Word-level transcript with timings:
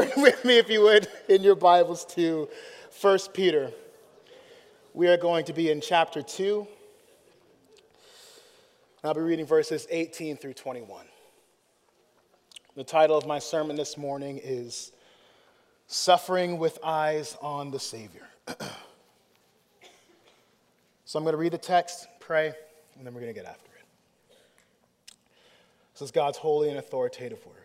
turn 0.00 0.10
with 0.22 0.44
me, 0.44 0.58
if 0.58 0.68
you 0.70 0.82
would, 0.82 1.08
in 1.28 1.42
your 1.42 1.54
Bibles 1.54 2.04
to 2.04 2.48
1 3.00 3.18
Peter. 3.32 3.70
We 4.94 5.08
are 5.08 5.16
going 5.16 5.44
to 5.46 5.52
be 5.52 5.70
in 5.70 5.80
chapter 5.80 6.22
2. 6.22 6.66
I'll 9.04 9.14
be 9.14 9.20
reading 9.20 9.46
verses 9.46 9.86
18 9.90 10.36
through 10.36 10.54
21. 10.54 11.06
The 12.74 12.84
title 12.84 13.16
of 13.16 13.26
my 13.26 13.38
sermon 13.38 13.76
this 13.76 13.96
morning 13.96 14.40
is 14.42 14.92
Suffering 15.86 16.58
with 16.58 16.78
Eyes 16.84 17.36
on 17.40 17.70
the 17.70 17.80
Savior. 17.80 18.26
so 21.04 21.18
I'm 21.18 21.24
going 21.24 21.32
to 21.32 21.38
read 21.38 21.52
the 21.52 21.58
text, 21.58 22.06
pray, 22.20 22.52
and 22.96 23.06
then 23.06 23.14
we're 23.14 23.20
going 23.20 23.34
to 23.34 23.40
get 23.40 23.48
after 23.48 23.70
it. 23.72 25.14
This 25.94 26.02
is 26.02 26.10
God's 26.10 26.38
holy 26.38 26.68
and 26.68 26.78
authoritative 26.78 27.44
word 27.46 27.57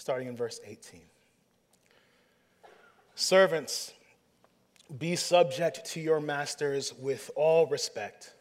starting 0.00 0.28
in 0.28 0.36
verse 0.36 0.60
18. 0.64 1.02
Servants, 3.14 3.92
be 4.98 5.14
subject 5.14 5.84
to 5.84 6.00
your 6.00 6.20
masters 6.20 6.94
with 6.98 7.30
all 7.36 7.66
respect, 7.66 8.32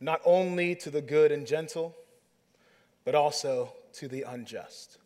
not 0.00 0.20
only 0.24 0.74
to 0.74 0.90
the 0.90 1.00
good 1.00 1.30
and 1.30 1.46
gentle, 1.46 1.94
but 3.04 3.14
also 3.14 3.72
to 3.92 4.08
the 4.08 4.22
unjust. 4.22 4.98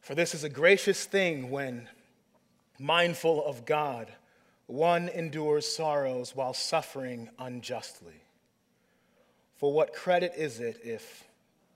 For 0.00 0.14
this 0.14 0.34
is 0.34 0.44
a 0.44 0.50
gracious 0.50 1.06
thing 1.06 1.50
when, 1.50 1.88
mindful 2.78 3.44
of 3.46 3.64
God, 3.64 4.12
one 4.66 5.08
endures 5.08 5.66
sorrows 5.66 6.36
while 6.36 6.52
suffering 6.52 7.30
unjustly. 7.38 8.24
For 9.56 9.72
what 9.72 9.94
credit 9.94 10.32
is 10.36 10.60
it 10.60 10.80
if, 10.84 11.24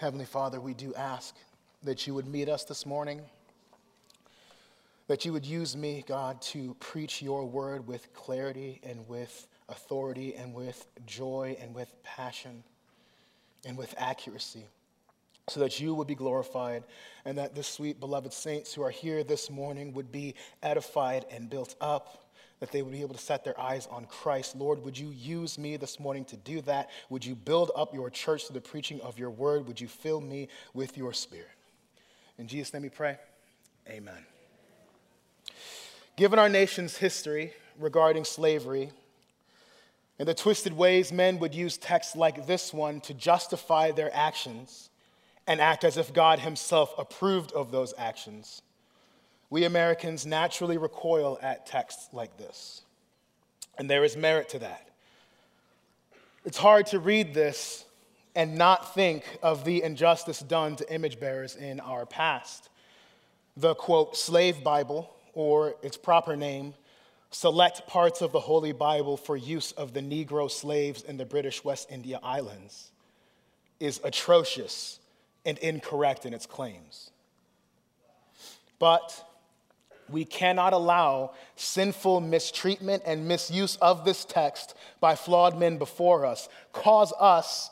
Heavenly 0.00 0.24
Father, 0.24 0.62
we 0.62 0.72
do 0.72 0.94
ask 0.94 1.36
that 1.82 2.06
you 2.06 2.14
would 2.14 2.26
meet 2.26 2.48
us 2.48 2.64
this 2.64 2.86
morning, 2.86 3.20
that 5.08 5.26
you 5.26 5.32
would 5.34 5.44
use 5.44 5.76
me, 5.76 6.02
God, 6.08 6.40
to 6.40 6.74
preach 6.80 7.20
your 7.20 7.44
word 7.44 7.86
with 7.86 8.10
clarity 8.14 8.80
and 8.82 9.06
with 9.06 9.46
authority 9.68 10.34
and 10.34 10.54
with 10.54 10.86
joy 11.04 11.54
and 11.60 11.74
with 11.74 11.94
passion 12.02 12.64
and 13.66 13.76
with 13.76 13.94
accuracy, 13.98 14.64
so 15.50 15.60
that 15.60 15.78
you 15.78 15.94
would 15.94 16.06
be 16.06 16.14
glorified 16.14 16.84
and 17.26 17.36
that 17.36 17.54
the 17.54 17.62
sweet, 17.62 18.00
beloved 18.00 18.32
saints 18.32 18.72
who 18.72 18.80
are 18.80 18.88
here 18.88 19.22
this 19.22 19.50
morning 19.50 19.92
would 19.92 20.10
be 20.10 20.34
edified 20.62 21.26
and 21.30 21.50
built 21.50 21.74
up 21.78 22.19
that 22.60 22.70
they 22.70 22.82
would 22.82 22.92
be 22.92 23.00
able 23.00 23.14
to 23.14 23.20
set 23.20 23.42
their 23.42 23.58
eyes 23.58 23.88
on 23.90 24.04
Christ. 24.04 24.54
Lord, 24.54 24.84
would 24.84 24.96
you 24.96 25.08
use 25.08 25.58
me 25.58 25.76
this 25.76 25.98
morning 25.98 26.26
to 26.26 26.36
do 26.36 26.60
that? 26.62 26.90
Would 27.08 27.24
you 27.24 27.34
build 27.34 27.72
up 27.74 27.94
your 27.94 28.10
church 28.10 28.46
through 28.46 28.54
the 28.54 28.60
preaching 28.60 29.00
of 29.00 29.18
your 29.18 29.30
word? 29.30 29.66
Would 29.66 29.80
you 29.80 29.88
fill 29.88 30.20
me 30.20 30.48
with 30.74 30.96
your 30.96 31.14
spirit? 31.14 31.48
In 32.38 32.46
Jesus' 32.46 32.72
name 32.72 32.82
we 32.82 32.90
pray. 32.90 33.18
Amen. 33.88 34.26
Given 36.16 36.38
our 36.38 36.50
nation's 36.50 36.98
history 36.98 37.54
regarding 37.78 38.24
slavery, 38.24 38.92
and 40.18 40.28
the 40.28 40.34
twisted 40.34 40.74
ways 40.74 41.12
men 41.12 41.38
would 41.38 41.54
use 41.54 41.78
texts 41.78 42.14
like 42.14 42.46
this 42.46 42.74
one 42.74 43.00
to 43.02 43.14
justify 43.14 43.90
their 43.90 44.14
actions 44.14 44.90
and 45.46 45.62
act 45.62 45.82
as 45.82 45.96
if 45.96 46.12
God 46.12 46.40
Himself 46.40 46.92
approved 46.98 47.52
of 47.52 47.70
those 47.70 47.94
actions 47.96 48.60
we 49.50 49.64
Americans 49.64 50.24
naturally 50.24 50.78
recoil 50.78 51.38
at 51.42 51.66
texts 51.66 52.08
like 52.12 52.36
this. 52.38 52.82
And 53.76 53.90
there 53.90 54.04
is 54.04 54.16
merit 54.16 54.48
to 54.50 54.60
that. 54.60 54.88
It's 56.44 56.56
hard 56.56 56.86
to 56.86 57.00
read 57.00 57.34
this 57.34 57.84
and 58.34 58.56
not 58.56 58.94
think 58.94 59.24
of 59.42 59.64
the 59.64 59.82
injustice 59.82 60.38
done 60.38 60.76
to 60.76 60.94
image 60.94 61.18
bearers 61.18 61.56
in 61.56 61.80
our 61.80 62.06
past. 62.06 62.68
The 63.56 63.74
quote, 63.74 64.16
slave 64.16 64.62
Bible, 64.62 65.12
or 65.34 65.74
its 65.82 65.96
proper 65.96 66.36
name, 66.36 66.74
select 67.30 67.86
parts 67.86 68.22
of 68.22 68.32
the 68.32 68.40
Holy 68.40 68.72
Bible 68.72 69.16
for 69.16 69.36
use 69.36 69.72
of 69.72 69.92
the 69.92 70.00
Negro 70.00 70.50
slaves 70.50 71.02
in 71.02 71.16
the 71.16 71.24
British 71.24 71.64
West 71.64 71.88
India 71.90 72.20
Islands, 72.22 72.92
is 73.80 74.00
atrocious 74.04 75.00
and 75.44 75.58
incorrect 75.58 76.26
in 76.26 76.34
its 76.34 76.46
claims. 76.46 77.10
But 78.78 79.24
we 80.10 80.24
cannot 80.24 80.72
allow 80.72 81.32
sinful 81.56 82.20
mistreatment 82.20 83.02
and 83.06 83.26
misuse 83.26 83.76
of 83.76 84.04
this 84.04 84.24
text 84.24 84.74
by 85.00 85.14
flawed 85.14 85.58
men 85.58 85.78
before 85.78 86.26
us 86.26 86.48
cause 86.72 87.12
us 87.18 87.70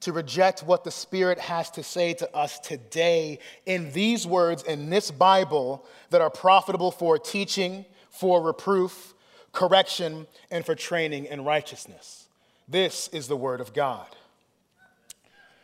to 0.00 0.12
reject 0.12 0.62
what 0.62 0.84
the 0.84 0.90
Spirit 0.90 1.38
has 1.38 1.70
to 1.72 1.82
say 1.82 2.14
to 2.14 2.36
us 2.36 2.58
today 2.60 3.38
in 3.66 3.92
these 3.92 4.26
words 4.26 4.62
in 4.62 4.90
this 4.90 5.10
Bible 5.10 5.84
that 6.10 6.20
are 6.20 6.30
profitable 6.30 6.90
for 6.90 7.18
teaching, 7.18 7.84
for 8.10 8.40
reproof, 8.40 9.14
correction, 9.52 10.26
and 10.50 10.64
for 10.64 10.74
training 10.74 11.24
in 11.26 11.44
righteousness. 11.44 12.28
This 12.68 13.08
is 13.08 13.26
the 13.26 13.36
Word 13.36 13.60
of 13.60 13.72
God. 13.72 14.06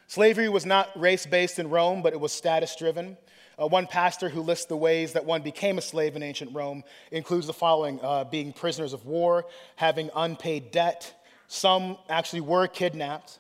Slavery 0.09 0.49
was 0.49 0.67
not 0.67 0.89
race 0.99 1.27
based 1.27 1.59
in 1.59 1.71
Rome, 1.71 2.03
but 2.03 2.13
it 2.13 2.21
was 2.21 2.33
status 2.33 2.75
driven. 2.77 3.17
Uh, 3.61 3.67
one 3.67 3.87
pastor 3.87 4.29
who 4.29 4.41
lists 4.41 4.67
the 4.67 4.77
ways 4.77 5.13
that 5.13 5.25
one 5.25 5.43
became 5.43 5.79
a 5.79 5.83
slave 5.83 6.17
in 6.17 6.23
ancient 6.23 6.55
Rome 6.55 6.83
includes 7.11 7.47
the 7.47 7.53
following 7.53 8.01
uh, 8.03 8.25
being 8.25 8.53
prisoners 8.53 8.93
of 8.93 9.07
war, 9.07 9.47
having 9.77 10.11
unpaid 10.15 10.71
debt. 10.71 11.13
Some 11.47 11.99
actually 12.09 12.41
were 12.41 12.67
kidnapped, 12.67 13.39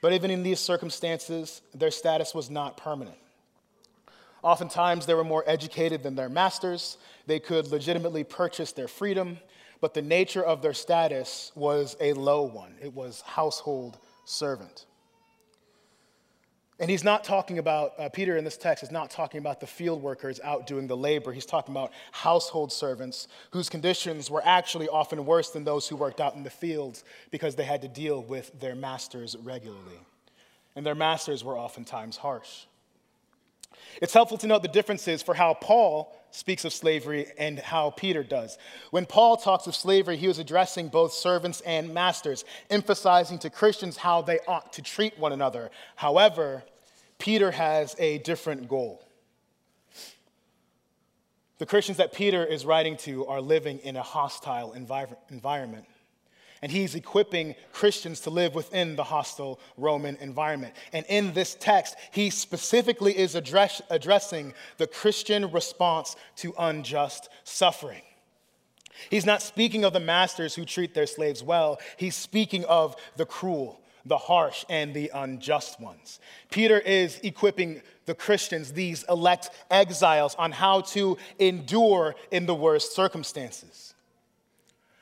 but 0.00 0.12
even 0.12 0.30
in 0.30 0.42
these 0.42 0.60
circumstances, 0.60 1.60
their 1.74 1.90
status 1.90 2.34
was 2.34 2.50
not 2.50 2.76
permanent. 2.76 3.16
Oftentimes, 4.42 5.06
they 5.06 5.14
were 5.14 5.24
more 5.24 5.42
educated 5.46 6.02
than 6.02 6.14
their 6.14 6.28
masters. 6.28 6.96
They 7.26 7.40
could 7.40 7.66
legitimately 7.68 8.22
purchase 8.22 8.70
their 8.72 8.86
freedom, 8.86 9.38
but 9.80 9.94
the 9.94 10.02
nature 10.02 10.44
of 10.44 10.62
their 10.62 10.74
status 10.74 11.50
was 11.56 11.96
a 12.00 12.12
low 12.12 12.42
one. 12.42 12.74
It 12.80 12.94
was 12.94 13.22
household 13.22 13.98
servant. 14.24 14.86
And 16.80 16.88
he's 16.88 17.02
not 17.02 17.24
talking 17.24 17.58
about, 17.58 17.94
uh, 17.98 18.08
Peter 18.08 18.36
in 18.36 18.44
this 18.44 18.56
text 18.56 18.84
is 18.84 18.92
not 18.92 19.10
talking 19.10 19.38
about 19.38 19.58
the 19.58 19.66
field 19.66 20.00
workers 20.00 20.38
out 20.44 20.66
doing 20.66 20.86
the 20.86 20.96
labor. 20.96 21.32
He's 21.32 21.46
talking 21.46 21.74
about 21.74 21.92
household 22.12 22.72
servants 22.72 23.26
whose 23.50 23.68
conditions 23.68 24.30
were 24.30 24.42
actually 24.44 24.88
often 24.88 25.26
worse 25.26 25.50
than 25.50 25.64
those 25.64 25.88
who 25.88 25.96
worked 25.96 26.20
out 26.20 26.36
in 26.36 26.44
the 26.44 26.50
fields 26.50 27.02
because 27.32 27.56
they 27.56 27.64
had 27.64 27.82
to 27.82 27.88
deal 27.88 28.22
with 28.22 28.58
their 28.60 28.76
masters 28.76 29.36
regularly. 29.42 29.98
And 30.76 30.86
their 30.86 30.94
masters 30.94 31.42
were 31.42 31.58
oftentimes 31.58 32.16
harsh. 32.16 32.66
It's 34.00 34.14
helpful 34.14 34.38
to 34.38 34.46
note 34.46 34.62
the 34.62 34.68
differences 34.68 35.22
for 35.22 35.34
how 35.34 35.54
Paul 35.54 36.14
speaks 36.30 36.64
of 36.64 36.72
slavery 36.72 37.26
and 37.38 37.58
how 37.58 37.90
Peter 37.90 38.22
does. 38.22 38.58
When 38.90 39.06
Paul 39.06 39.36
talks 39.36 39.66
of 39.66 39.74
slavery, 39.74 40.16
he 40.16 40.28
was 40.28 40.38
addressing 40.38 40.88
both 40.88 41.12
servants 41.12 41.60
and 41.62 41.92
masters, 41.92 42.44
emphasizing 42.70 43.38
to 43.40 43.50
Christians 43.50 43.96
how 43.96 44.22
they 44.22 44.38
ought 44.46 44.72
to 44.74 44.82
treat 44.82 45.18
one 45.18 45.32
another. 45.32 45.70
However, 45.96 46.62
Peter 47.18 47.50
has 47.50 47.96
a 47.98 48.18
different 48.18 48.68
goal. 48.68 49.04
The 51.58 51.66
Christians 51.66 51.98
that 51.98 52.12
Peter 52.12 52.44
is 52.44 52.64
writing 52.64 52.96
to 52.98 53.26
are 53.26 53.40
living 53.40 53.78
in 53.80 53.96
a 53.96 54.02
hostile 54.02 54.74
envir- 54.76 55.16
environment 55.30 55.86
and 56.62 56.72
he's 56.72 56.94
equipping 56.94 57.54
Christians 57.72 58.20
to 58.20 58.30
live 58.30 58.54
within 58.54 58.96
the 58.96 59.04
hostile 59.04 59.60
Roman 59.76 60.16
environment. 60.16 60.74
And 60.92 61.06
in 61.08 61.32
this 61.32 61.56
text, 61.58 61.96
he 62.10 62.30
specifically 62.30 63.16
is 63.16 63.34
address, 63.34 63.80
addressing 63.90 64.54
the 64.76 64.86
Christian 64.86 65.50
response 65.52 66.16
to 66.36 66.54
unjust 66.58 67.28
suffering. 67.44 68.02
He's 69.10 69.26
not 69.26 69.42
speaking 69.42 69.84
of 69.84 69.92
the 69.92 70.00
masters 70.00 70.54
who 70.54 70.64
treat 70.64 70.94
their 70.94 71.06
slaves 71.06 71.42
well, 71.42 71.78
he's 71.96 72.16
speaking 72.16 72.64
of 72.64 72.96
the 73.16 73.26
cruel, 73.26 73.80
the 74.04 74.18
harsh, 74.18 74.64
and 74.68 74.92
the 74.92 75.10
unjust 75.14 75.80
ones. 75.80 76.18
Peter 76.50 76.78
is 76.80 77.20
equipping 77.22 77.82
the 78.06 78.14
Christians, 78.14 78.72
these 78.72 79.04
elect 79.08 79.50
exiles, 79.70 80.34
on 80.36 80.50
how 80.50 80.80
to 80.80 81.16
endure 81.38 82.16
in 82.32 82.46
the 82.46 82.54
worst 82.54 82.94
circumstances. 82.94 83.94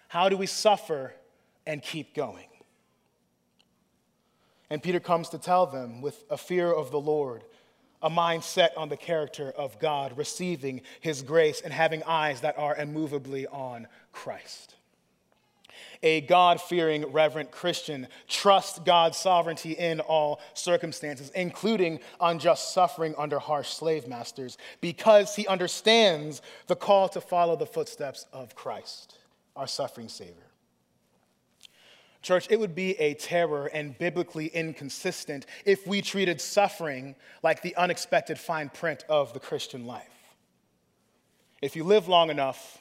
How 0.08 0.29
do 0.29 0.37
we 0.37 0.47
suffer 0.47 1.14
and 1.67 1.83
keep 1.83 2.15
going. 2.15 2.47
And 4.71 4.83
Peter 4.83 5.01
comes 5.01 5.29
to 5.31 5.39
tell 5.39 5.67
them 5.67 6.01
with 6.01 6.25
a 6.31 6.37
fear 6.37 6.73
of 6.73 6.91
the 6.91 7.01
Lord, 7.01 7.45
a 8.03 8.11
mind 8.11 8.45
set 8.45 8.77
on 8.77 8.89
the 8.89 8.97
character 8.97 9.51
of 9.51 9.79
God, 9.79 10.17
receiving 10.19 10.83
his 11.01 11.23
grace 11.23 11.61
and 11.61 11.73
having 11.73 12.03
eyes 12.05 12.41
that 12.41 12.59
are 12.59 12.77
immovably 12.77 13.47
on 13.47 13.87
Christ. 14.13 14.75
A 16.03 16.21
God 16.23 16.61
fearing, 16.61 17.11
reverent 17.13 17.51
Christian 17.51 18.09
trusts 18.29 18.79
God's 18.81 19.17
sovereignty 19.17 19.73
in 19.73 20.01
all 20.01 20.41
circumstances, 20.55 21.31
including 21.35 22.01
unjust 22.21 22.75
suffering 22.75 23.15
under 23.17 23.39
harsh 23.39 23.69
slave 23.71 24.07
masters, 24.07 24.59
because 24.81 25.35
he 25.35 25.47
understands 25.47 26.43
the 26.67 26.77
call 26.77 27.09
to 27.11 27.21
follow 27.21 27.57
the 27.57 27.67
footsteps 27.67 28.27
of 28.33 28.55
Christ, 28.55 29.17
our 29.55 29.67
suffering 29.67 30.09
Savior. 30.09 30.45
Church, 32.23 32.47
it 32.51 32.59
would 32.59 32.75
be 32.75 32.99
a 32.99 33.15
terror 33.15 33.67
and 33.67 33.97
biblically 33.99 34.47
inconsistent 34.47 35.47
if 35.65 35.87
we 35.87 36.03
treated 36.03 36.41
suffering 36.41 37.15
like 37.43 37.63
the 37.63 37.77
unexpected 37.77 38.39
fine 38.39 38.69
print 38.69 39.05
of 39.09 39.33
the 39.33 39.41
Christian 39.41 39.87
life. 39.87 40.09
If 41.63 41.77
you 41.77 41.85
live 41.85 42.09
long 42.09 42.31
enough, 42.31 42.79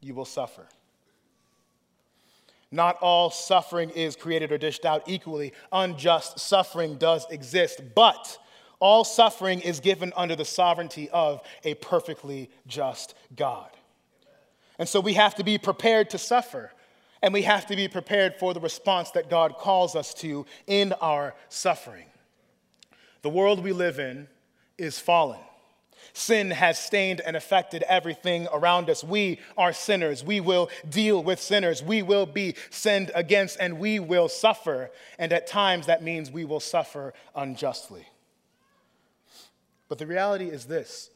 you 0.00 0.14
will 0.14 0.24
suffer. 0.24 0.66
Not 2.70 2.98
all 3.00 3.30
suffering 3.30 3.90
is 3.90 4.14
created 4.14 4.52
or 4.52 4.58
dished 4.58 4.84
out 4.84 5.04
equally. 5.08 5.54
Unjust 5.72 6.38
suffering 6.38 6.96
does 6.96 7.26
exist, 7.30 7.80
but 7.94 8.38
all 8.80 9.04
suffering 9.04 9.60
is 9.60 9.80
given 9.80 10.12
under 10.16 10.36
the 10.36 10.44
sovereignty 10.44 11.08
of 11.10 11.40
a 11.64 11.74
perfectly 11.74 12.50
just 12.66 13.14
God. 13.34 13.70
And 14.78 14.88
so 14.88 15.00
we 15.00 15.14
have 15.14 15.34
to 15.36 15.44
be 15.44 15.58
prepared 15.58 16.10
to 16.10 16.18
suffer. 16.18 16.70
And 17.22 17.34
we 17.34 17.42
have 17.42 17.66
to 17.66 17.76
be 17.76 17.88
prepared 17.88 18.36
for 18.36 18.54
the 18.54 18.60
response 18.60 19.10
that 19.12 19.28
God 19.28 19.56
calls 19.56 19.96
us 19.96 20.14
to 20.14 20.46
in 20.66 20.92
our 20.94 21.34
suffering. 21.48 22.06
The 23.22 23.28
world 23.28 23.62
we 23.62 23.72
live 23.72 23.98
in 23.98 24.28
is 24.76 25.00
fallen. 25.00 25.40
Sin 26.12 26.50
has 26.50 26.78
stained 26.78 27.20
and 27.20 27.36
affected 27.36 27.82
everything 27.84 28.46
around 28.52 28.88
us. 28.88 29.02
We 29.02 29.40
are 29.56 29.72
sinners. 29.72 30.24
We 30.24 30.40
will 30.40 30.70
deal 30.88 31.22
with 31.22 31.40
sinners. 31.40 31.82
We 31.82 32.02
will 32.02 32.26
be 32.26 32.54
sinned 32.70 33.10
against 33.14 33.58
and 33.60 33.78
we 33.78 33.98
will 33.98 34.28
suffer. 34.28 34.90
And 35.18 35.32
at 35.32 35.46
times 35.46 35.86
that 35.86 36.02
means 36.02 36.30
we 36.30 36.44
will 36.44 36.60
suffer 36.60 37.14
unjustly. 37.34 38.06
But 39.88 39.98
the 39.98 40.06
reality 40.06 40.48
is 40.48 40.66
this 40.66 41.10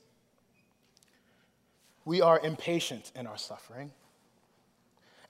we 2.04 2.20
are 2.20 2.40
impatient 2.40 3.12
in 3.14 3.26
our 3.26 3.38
suffering 3.38 3.92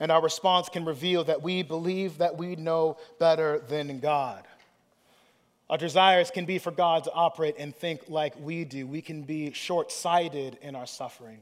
and 0.03 0.11
our 0.11 0.21
response 0.21 0.69
can 0.69 0.85
reveal 0.85 1.23
that 1.23 1.43
we 1.43 1.63
believe 1.63 2.19
that 2.19 2.37
we 2.37 2.57
know 2.57 2.97
better 3.21 3.61
than 3.61 4.01
God. 4.01 4.45
Our 5.71 5.79
desires 5.79 6.29
can 6.29 6.45
be 6.45 6.59
for 6.59 6.73
God 6.73 7.05
to 7.05 7.13
operate 7.13 7.55
and 7.57 7.73
think 7.73 8.09
like 8.09 8.35
we 8.41 8.65
do. 8.65 8.85
We 8.85 9.01
can 9.01 9.23
be 9.23 9.53
short 9.53 9.93
sighted 9.93 10.59
in 10.61 10.75
our 10.75 10.89
suffering. 10.89 11.39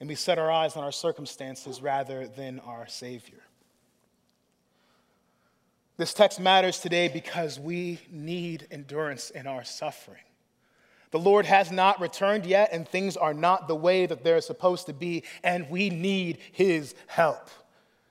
And 0.00 0.08
we 0.08 0.14
set 0.14 0.38
our 0.38 0.50
eyes 0.50 0.74
on 0.74 0.84
our 0.84 0.90
circumstances 0.90 1.82
rather 1.82 2.26
than 2.26 2.60
our 2.60 2.86
Savior. 2.86 3.42
This 5.98 6.14
text 6.14 6.40
matters 6.40 6.80
today 6.80 7.08
because 7.08 7.60
we 7.60 8.00
need 8.10 8.68
endurance 8.70 9.28
in 9.28 9.46
our 9.46 9.64
suffering. 9.64 10.24
The 11.14 11.20
Lord 11.20 11.46
has 11.46 11.70
not 11.70 12.00
returned 12.00 12.44
yet, 12.44 12.70
and 12.72 12.88
things 12.88 13.16
are 13.16 13.32
not 13.32 13.68
the 13.68 13.76
way 13.76 14.04
that 14.04 14.24
they're 14.24 14.40
supposed 14.40 14.86
to 14.86 14.92
be, 14.92 15.22
and 15.44 15.70
we 15.70 15.88
need 15.88 16.38
His 16.50 16.96
help. 17.06 17.50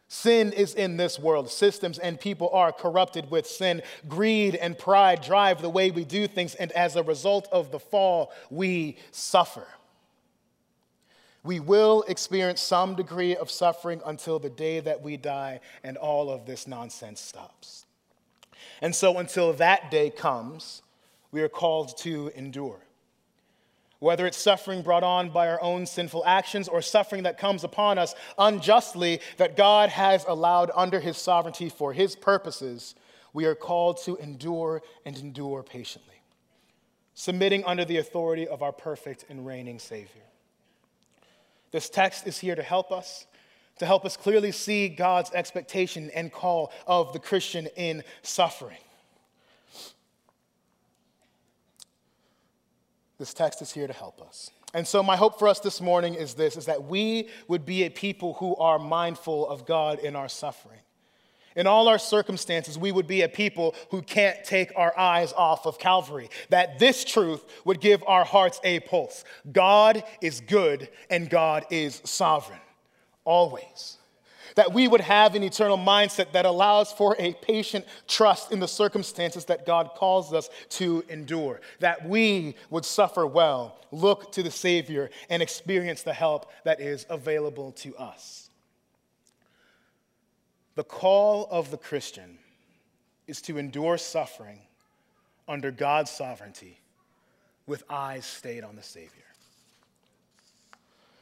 Sin 0.07 0.53
is 0.53 0.73
in 0.73 0.95
this 0.95 1.19
world. 1.19 1.51
Systems 1.51 1.99
and 1.99 2.17
people 2.17 2.49
are 2.53 2.71
corrupted 2.71 3.29
with 3.29 3.45
sin. 3.45 3.81
Greed 4.07 4.55
and 4.55 4.77
pride 4.77 5.21
drive 5.21 5.61
the 5.61 5.69
way 5.69 5.91
we 5.91 6.05
do 6.05 6.27
things, 6.27 6.55
and 6.55 6.71
as 6.71 6.95
a 6.95 7.03
result 7.03 7.49
of 7.51 7.73
the 7.73 7.79
fall, 7.79 8.31
we 8.49 8.95
suffer. 9.11 9.67
We 11.43 11.59
will 11.59 12.05
experience 12.07 12.61
some 12.61 12.95
degree 12.95 13.35
of 13.35 13.51
suffering 13.51 14.01
until 14.05 14.39
the 14.39 14.49
day 14.49 14.79
that 14.79 15.01
we 15.01 15.17
die 15.17 15.59
and 15.83 15.97
all 15.97 16.29
of 16.29 16.45
this 16.45 16.67
nonsense 16.67 17.19
stops. 17.19 17.85
And 18.81 18.95
so, 18.95 19.17
until 19.17 19.51
that 19.51 19.91
day 19.91 20.09
comes, 20.09 20.83
we 21.33 21.41
are 21.41 21.49
called 21.49 21.97
to 21.97 22.31
endure 22.33 22.79
whether 24.03 24.27
it's 24.27 24.37
suffering 24.37 24.81
brought 24.81 25.01
on 25.01 25.29
by 25.29 25.47
our 25.47 25.61
own 25.61 25.85
sinful 25.85 26.25
actions 26.25 26.67
or 26.67 26.81
suffering 26.81 27.23
that 27.23 27.37
comes 27.37 27.63
upon 27.63 27.97
us 27.97 28.13
unjustly 28.37 29.21
that 29.37 29.55
God 29.55 29.89
has 29.89 30.25
allowed 30.27 30.71
under 30.75 30.99
his 30.99 31.15
sovereignty 31.15 31.69
for 31.69 31.93
his 31.93 32.13
purposes, 32.13 32.95
we 33.31 33.45
are 33.45 33.55
called 33.55 34.03
to 34.03 34.17
endure 34.17 34.81
and 35.05 35.17
endure 35.17 35.63
patiently, 35.63 36.21
submitting 37.13 37.63
under 37.63 37.85
the 37.85 37.95
authority 37.95 38.45
of 38.45 38.61
our 38.61 38.73
perfect 38.73 39.23
and 39.29 39.47
reigning 39.47 39.79
Savior. 39.79 40.23
This 41.71 41.89
text 41.89 42.27
is 42.27 42.37
here 42.37 42.55
to 42.55 42.61
help 42.61 42.91
us, 42.91 43.25
to 43.79 43.85
help 43.85 44.03
us 44.03 44.17
clearly 44.17 44.51
see 44.51 44.89
God's 44.89 45.31
expectation 45.31 46.11
and 46.13 46.29
call 46.29 46.73
of 46.85 47.13
the 47.13 47.19
Christian 47.19 47.67
in 47.77 48.03
suffering. 48.21 48.83
This 53.17 53.33
text 53.33 53.61
is 53.61 53.71
here 53.71 53.87
to 53.87 53.93
help 53.93 54.21
us. 54.21 54.49
And 54.73 54.87
so 54.87 55.03
my 55.03 55.15
hope 55.15 55.37
for 55.37 55.47
us 55.47 55.59
this 55.59 55.81
morning 55.81 56.15
is 56.15 56.33
this 56.33 56.57
is 56.57 56.65
that 56.65 56.83
we 56.85 57.29
would 57.47 57.65
be 57.65 57.83
a 57.83 57.89
people 57.89 58.33
who 58.35 58.55
are 58.55 58.79
mindful 58.79 59.47
of 59.47 59.65
God 59.65 59.99
in 59.99 60.15
our 60.15 60.29
suffering. 60.29 60.79
In 61.55 61.67
all 61.67 61.87
our 61.87 61.99
circumstances, 61.99 62.79
we 62.79 62.91
would 62.91 63.05
be 63.05 63.21
a 63.21 63.29
people 63.29 63.75
who 63.91 64.01
can't 64.01 64.43
take 64.43 64.71
our 64.75 64.97
eyes 64.97 65.31
off 65.33 65.67
of 65.67 65.77
Calvary. 65.77 66.29
That 66.49 66.79
this 66.79 67.05
truth 67.05 67.43
would 67.63 67.79
give 67.79 68.03
our 68.07 68.25
hearts 68.25 68.59
a 68.63 68.79
pulse. 68.79 69.23
God 69.51 70.03
is 70.19 70.41
good 70.41 70.89
and 71.11 71.29
God 71.29 71.65
is 71.69 72.01
sovereign, 72.03 72.59
always 73.23 73.99
that 74.55 74.73
we 74.73 74.87
would 74.87 75.01
have 75.01 75.35
an 75.35 75.43
eternal 75.43 75.77
mindset 75.77 76.31
that 76.33 76.45
allows 76.45 76.91
for 76.91 77.15
a 77.19 77.33
patient 77.33 77.85
trust 78.07 78.51
in 78.51 78.59
the 78.59 78.67
circumstances 78.67 79.45
that 79.45 79.65
God 79.65 79.91
calls 79.95 80.33
us 80.33 80.49
to 80.69 81.03
endure, 81.09 81.61
that 81.79 82.07
we 82.07 82.55
would 82.69 82.85
suffer 82.85 83.25
well, 83.25 83.77
look 83.91 84.31
to 84.33 84.43
the 84.43 84.51
Savior, 84.51 85.09
and 85.29 85.41
experience 85.41 86.03
the 86.03 86.13
help 86.13 86.51
that 86.63 86.79
is 86.79 87.05
available 87.09 87.71
to 87.73 87.95
us. 87.97 88.49
The 90.75 90.83
call 90.83 91.47
of 91.51 91.69
the 91.69 91.77
Christian 91.77 92.39
is 93.27 93.41
to 93.43 93.57
endure 93.57 93.97
suffering 93.97 94.59
under 95.47 95.71
God's 95.71 96.11
sovereignty 96.11 96.79
with 97.67 97.83
eyes 97.89 98.25
stayed 98.25 98.63
on 98.63 98.75
the 98.75 98.83
Savior. 98.83 99.09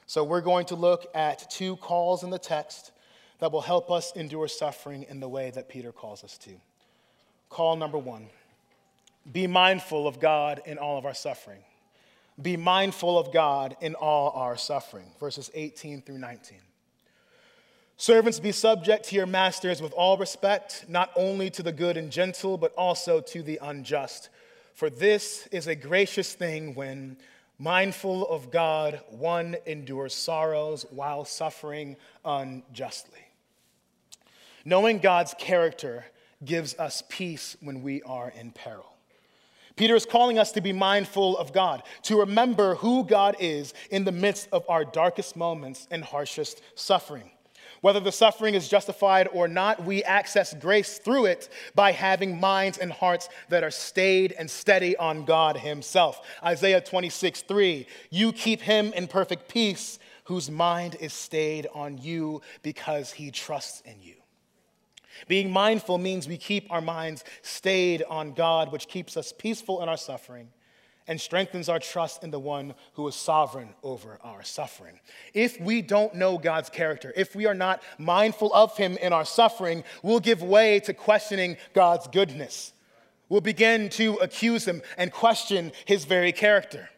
So, 0.08 0.24
we're 0.24 0.42
going 0.42 0.66
to 0.68 0.76
look 0.76 1.06
at 1.16 1.50
two 1.50 1.78
calls 1.78 2.24
in 2.24 2.32
the 2.32 2.40
text 2.40 2.92
that 3.42 3.52
will 3.52 3.62
help 3.62 3.92
us 3.92 4.14
endure 4.16 4.48
suffering 4.48 5.06
in 5.10 5.20
the 5.20 5.28
way 5.28 5.50
that 5.50 5.68
Peter 5.68 5.92
calls 5.92 6.24
us 6.24 6.38
to. 6.38 6.52
Call 7.50 7.76
number 7.76 7.98
one 7.98 8.28
be 9.32 9.46
mindful 9.46 10.08
of 10.08 10.20
God 10.20 10.62
in 10.66 10.78
all 10.78 10.98
of 10.98 11.06
our 11.06 11.14
suffering. 11.14 11.60
Be 12.42 12.58
mindful 12.58 13.20
of 13.20 13.32
God 13.32 13.76
in 13.82 13.94
all 13.94 14.32
our 14.32 14.58
suffering. 14.58 15.06
Verses 15.20 15.52
18 15.54 16.02
through 16.02 16.18
19. 16.18 16.58
Servants, 17.98 18.40
be 18.40 18.52
subject 18.52 19.06
to 19.10 19.16
your 19.16 19.28
masters 19.28 19.80
with 19.80 19.94
all 19.94 20.18
respect, 20.18 20.86
not 20.88 21.12
only 21.16 21.52
to 21.52 21.62
the 21.62 21.72
good 21.72 21.98
and 21.98 22.12
gentle, 22.12 22.58
but 22.58 22.74
also 22.74 23.22
to 23.22 23.44
the 23.44 23.60
unjust. 23.62 24.30
For 24.74 24.90
this 24.90 25.48
is 25.52 25.68
a 25.68 25.76
gracious 25.76 26.34
thing 26.34 26.74
when 26.74 27.18
mindful 27.60 28.28
of 28.28 28.50
God, 28.50 29.02
one 29.10 29.56
endures 29.68 30.16
sorrows 30.16 30.88
while 30.90 31.26
suffering 31.26 31.96
unjustly. 32.26 33.20
Knowing 34.66 35.00
God's 35.00 35.34
character 35.38 36.06
gives 36.44 36.78
us 36.78 37.04
peace 37.10 37.58
when 37.62 37.82
we 37.84 38.02
are 38.04 38.32
in 38.40 38.52
peril. 38.52 38.92
Peter 39.76 39.96
is 39.96 40.06
calling 40.06 40.38
us 40.38 40.52
to 40.52 40.62
be 40.62 40.74
mindful 40.74 41.38
of 41.38 41.54
God, 41.54 41.84
to 42.04 42.20
remember 42.20 42.76
who 42.76 43.04
God 43.04 43.36
is 43.40 43.74
in 43.90 44.04
the 44.04 44.12
midst 44.12 44.50
of 44.52 44.64
our 44.70 44.84
darkest 44.84 45.36
moments 45.36 45.88
and 45.90 46.04
harshest 46.04 46.62
suffering. 46.76 47.32
Whether 47.82 48.00
the 48.00 48.12
suffering 48.12 48.54
is 48.54 48.68
justified 48.68 49.28
or 49.34 49.48
not, 49.48 49.84
we 49.84 50.04
access 50.04 50.54
grace 50.54 51.00
through 51.00 51.26
it 51.26 51.50
by 51.74 51.92
having 51.94 52.40
minds 52.40 52.78
and 52.78 52.92
hearts 52.92 53.28
that 53.50 53.64
are 53.64 53.72
stayed 53.72 54.34
and 54.38 54.50
steady 54.50 54.96
on 54.98 55.26
God 55.26 55.58
Himself. 55.58 56.22
Isaiah 56.44 56.82
26, 56.82 57.42
3 57.42 57.88
You 58.12 58.34
keep 58.34 58.62
him 58.62 58.94
in 58.94 59.08
perfect 59.08 59.48
peace, 59.48 59.98
whose 60.26 60.52
mind 60.52 60.96
is 61.00 61.12
stayed 61.12 61.68
on 61.74 61.98
you 61.98 62.42
because 62.62 63.12
he 63.12 63.32
trusts 63.32 63.82
in 63.82 63.96
you. 64.00 64.21
Being 65.28 65.52
mindful 65.52 65.98
means 65.98 66.28
we 66.28 66.38
keep 66.38 66.72
our 66.72 66.82
minds 66.82 67.24
stayed 67.42 68.04
on 68.04 68.34
God, 68.34 68.72
which 68.72 68.88
keeps 68.88 69.18
us 69.18 69.34
peaceful 69.38 69.82
in 69.82 69.90
our 69.90 69.98
suffering 69.98 70.50
and 71.08 71.20
strengthens 71.20 71.68
our 71.68 71.80
trust 71.80 72.24
in 72.24 72.32
the 72.32 72.40
one 72.40 72.74
who 72.94 73.08
is 73.08 73.16
sovereign 73.16 73.70
over 73.84 74.20
our 74.24 74.44
suffering. 74.44 75.00
If 75.34 75.60
we 75.60 75.82
don't 75.82 76.16
know 76.16 76.38
God's 76.38 76.70
character, 76.70 77.12
if 77.16 77.36
we 77.36 77.46
are 77.48 77.54
not 77.54 77.82
mindful 77.98 78.54
of 78.54 78.78
him 78.78 78.98
in 78.98 79.12
our 79.14 79.26
suffering, 79.26 79.84
we'll 80.04 80.20
give 80.20 80.42
way 80.42 80.80
to 80.82 80.94
questioning 80.94 81.58
God's 81.74 82.08
goodness. 82.08 82.74
We'll 83.30 83.42
begin 83.42 83.90
to 83.92 84.16
accuse 84.16 84.68
him 84.68 84.82
and 84.98 85.12
question 85.12 85.72
his 85.86 86.06
very 86.06 86.32
character. 86.32 86.90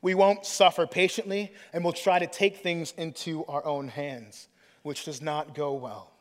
We 0.00 0.14
won't 0.14 0.46
suffer 0.46 0.86
patiently, 0.86 1.52
and 1.72 1.84
we'll 1.84 1.92
try 1.92 2.18
to 2.18 2.26
take 2.26 2.58
things 2.58 2.92
into 2.96 3.44
our 3.46 3.64
own 3.64 3.88
hands, 3.88 4.48
which 4.82 5.04
does 5.04 5.20
not 5.20 5.54
go 5.54 5.74
well. 5.74 6.11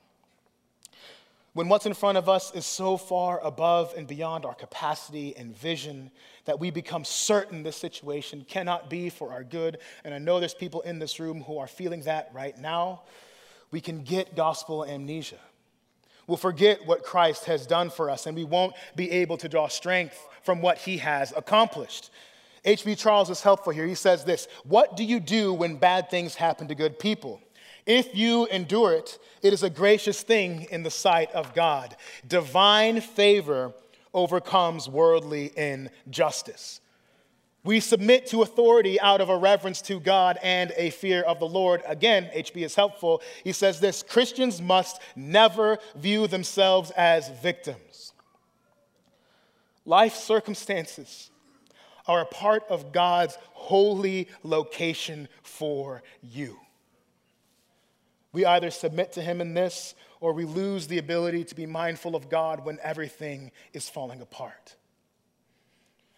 When 1.54 1.68
what's 1.68 1.86
in 1.86 1.94
front 1.94 2.18
of 2.18 2.30
us 2.30 2.54
is 2.56 2.66
so 2.66 2.96
far 2.96 3.40
above 3.42 3.94
and 3.98 4.08
beyond 4.08 4.46
our 4.46 4.54
capacity 4.54 5.36
and 5.36 5.56
vision 5.56 6.10
that 6.46 6.60
we 6.60 6.72
become 6.72 7.04
certain 7.04 7.64
this 7.64 7.76
situation 7.76 8.46
cannot 8.48 8.90
be 8.90 9.10
for 9.10 9.34
our 9.34 9.44
good, 9.44 9.80
and 10.06 10.14
I 10.14 10.18
know 10.18 10.40
there's 10.40 10.54
people 10.54 10.80
in 10.82 11.00
this 11.00 11.20
room 11.20 11.42
who 11.42 11.58
are 11.58 11.68
feeling 11.68 12.04
that 12.04 12.30
right 12.34 12.58
now, 12.58 13.02
we 13.70 13.82
can 13.82 14.04
get 14.04 14.36
gospel 14.36 14.86
amnesia. 14.86 15.40
We'll 16.26 16.38
forget 16.38 16.86
what 16.86 17.04
Christ 17.04 17.46
has 17.46 17.68
done 17.68 17.90
for 17.90 18.10
us, 18.10 18.28
and 18.28 18.36
we 18.36 18.46
won't 18.46 18.74
be 18.96 19.12
able 19.12 19.36
to 19.38 19.50
draw 19.50 19.68
strength 19.68 20.18
from 20.44 20.62
what 20.62 20.78
he 20.78 20.98
has 20.98 21.34
accomplished. 21.36 22.12
H.B. 22.64 22.96
Charles 22.96 23.30
is 23.30 23.42
helpful 23.42 23.74
here. 23.74 23.86
He 23.86 23.96
says 23.96 24.24
this 24.24 24.48
What 24.64 24.96
do 24.96 25.04
you 25.04 25.20
do 25.20 25.52
when 25.52 25.76
bad 25.76 26.10
things 26.10 26.36
happen 26.36 26.70
to 26.70 26.76
good 26.76 26.98
people? 27.00 27.42
If 27.86 28.16
you 28.16 28.46
endure 28.48 28.94
it, 28.94 29.20
it 29.42 29.54
is 29.54 29.64
a 29.64 29.70
gracious 29.70 30.22
thing 30.22 30.68
in 30.72 30.84
the 30.84 30.92
sight 30.92 31.32
of 31.32 31.54
God. 31.54 31.96
Divine 32.28 33.02
favor 33.02 33.74
overcomes 34.14 34.88
worldly 34.88 35.52
injustice. 35.58 36.82
We 37.64 37.80
submit 37.80 38.26
to 38.28 38.42
authority 38.42 39.00
out 39.00 39.22
of 39.22 39.30
a 39.30 39.38
reverence 39.38 39.82
to 39.84 40.00
God 40.00 40.40
and 40.42 40.74
a 40.76 40.90
fear 40.90 41.22
of 41.22 41.40
the 41.40 41.48
Lord. 41.48 41.84
Again, 41.88 42.30
HB 42.36 42.64
is 42.64 42.76
helpful. 42.76 43.22
He 43.44 43.52
says 43.52 43.80
this 43.80 44.02
Christians 44.02 44.62
must 44.62 45.00
never 45.16 45.78
view 45.96 46.28
themselves 46.28 46.92
as 46.92 47.30
victims. 47.42 48.14
Life 49.86 50.16
circumstances 50.16 51.30
are 52.08 52.22
a 52.22 52.26
part 52.26 52.64
of 52.70 52.92
God's 52.92 53.38
holy 53.54 54.28
location 54.44 55.28
for 55.44 56.02
you. 56.22 56.58
We 58.34 58.46
either 58.46 58.72
submit 58.72 59.12
to 59.14 59.22
Him 59.22 59.42
in 59.42 59.54
this 59.54 59.96
or 60.20 60.34
we 60.34 60.46
lose 60.46 60.88
the 60.88 61.00
ability 61.00 61.44
to 61.46 61.56
be 61.56 61.66
mindful 61.66 62.16
of 62.16 62.30
God 62.30 62.64
when 62.64 62.80
everything 62.82 63.52
is 63.74 63.90
falling 63.90 64.22
apart. 64.22 64.76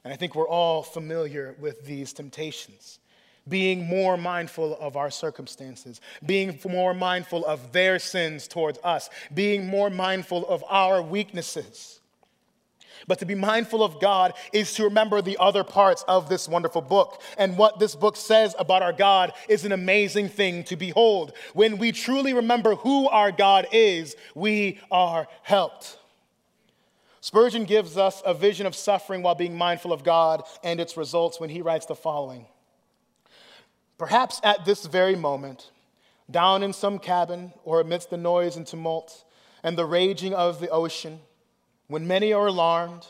And 0.03 0.13
I 0.13 0.17
think 0.17 0.35
we're 0.35 0.47
all 0.47 0.83
familiar 0.83 1.55
with 1.59 1.85
these 1.85 2.13
temptations. 2.13 2.99
Being 3.47 3.85
more 3.85 4.15
mindful 4.15 4.77
of 4.77 4.95
our 4.95 5.11
circumstances, 5.11 5.99
being 6.25 6.59
more 6.69 6.93
mindful 6.93 7.45
of 7.45 7.73
their 7.73 7.99
sins 7.99 8.47
towards 8.47 8.79
us, 8.83 9.09
being 9.33 9.67
more 9.67 9.89
mindful 9.89 10.47
of 10.47 10.63
our 10.69 11.01
weaknesses. 11.01 11.99
But 13.07 13.19
to 13.19 13.25
be 13.25 13.35
mindful 13.35 13.83
of 13.83 13.99
God 13.99 14.33
is 14.51 14.73
to 14.75 14.83
remember 14.83 15.21
the 15.21 15.37
other 15.39 15.63
parts 15.63 16.03
of 16.07 16.29
this 16.29 16.47
wonderful 16.47 16.81
book. 16.81 17.21
And 17.37 17.57
what 17.57 17.79
this 17.79 17.95
book 17.95 18.15
says 18.15 18.55
about 18.57 18.81
our 18.81 18.93
God 18.93 19.33
is 19.49 19.65
an 19.65 19.71
amazing 19.71 20.29
thing 20.29 20.63
to 20.65 20.75
behold. 20.75 21.33
When 21.53 21.77
we 21.77 21.91
truly 21.91 22.33
remember 22.33 22.75
who 22.75 23.07
our 23.09 23.31
God 23.31 23.67
is, 23.71 24.15
we 24.35 24.79
are 24.91 25.27
helped. 25.41 25.97
Spurgeon 27.21 27.63
gives 27.63 27.97
us 27.97 28.21
a 28.25 28.33
vision 28.33 28.65
of 28.65 28.75
suffering 28.75 29.23
while 29.23 29.35
being 29.35 29.57
mindful 29.57 29.93
of 29.93 30.03
God 30.03 30.43
and 30.61 30.81
its 30.81 30.97
results 30.97 31.39
when 31.39 31.49
he 31.49 31.61
writes 31.61 31.85
the 31.85 31.95
following 31.95 32.47
Perhaps 33.97 34.41
at 34.43 34.65
this 34.65 34.85
very 34.85 35.15
moment, 35.15 35.71
down 36.29 36.63
in 36.63 36.73
some 36.73 36.99
cabin 36.99 37.53
or 37.63 37.79
amidst 37.79 38.09
the 38.09 38.17
noise 38.17 38.57
and 38.57 38.67
tumult 38.67 39.23
and 39.63 39.77
the 39.77 39.85
raging 39.85 40.33
of 40.33 40.59
the 40.59 40.69
ocean, 40.69 41.21
when 41.87 42.07
many 42.07 42.33
are 42.33 42.47
alarmed, 42.47 43.07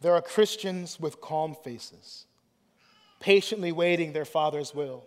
there 0.00 0.14
are 0.14 0.22
Christians 0.22 0.98
with 0.98 1.20
calm 1.20 1.54
faces, 1.54 2.26
patiently 3.20 3.72
waiting 3.72 4.12
their 4.12 4.24
Father's 4.24 4.74
will. 4.74 5.06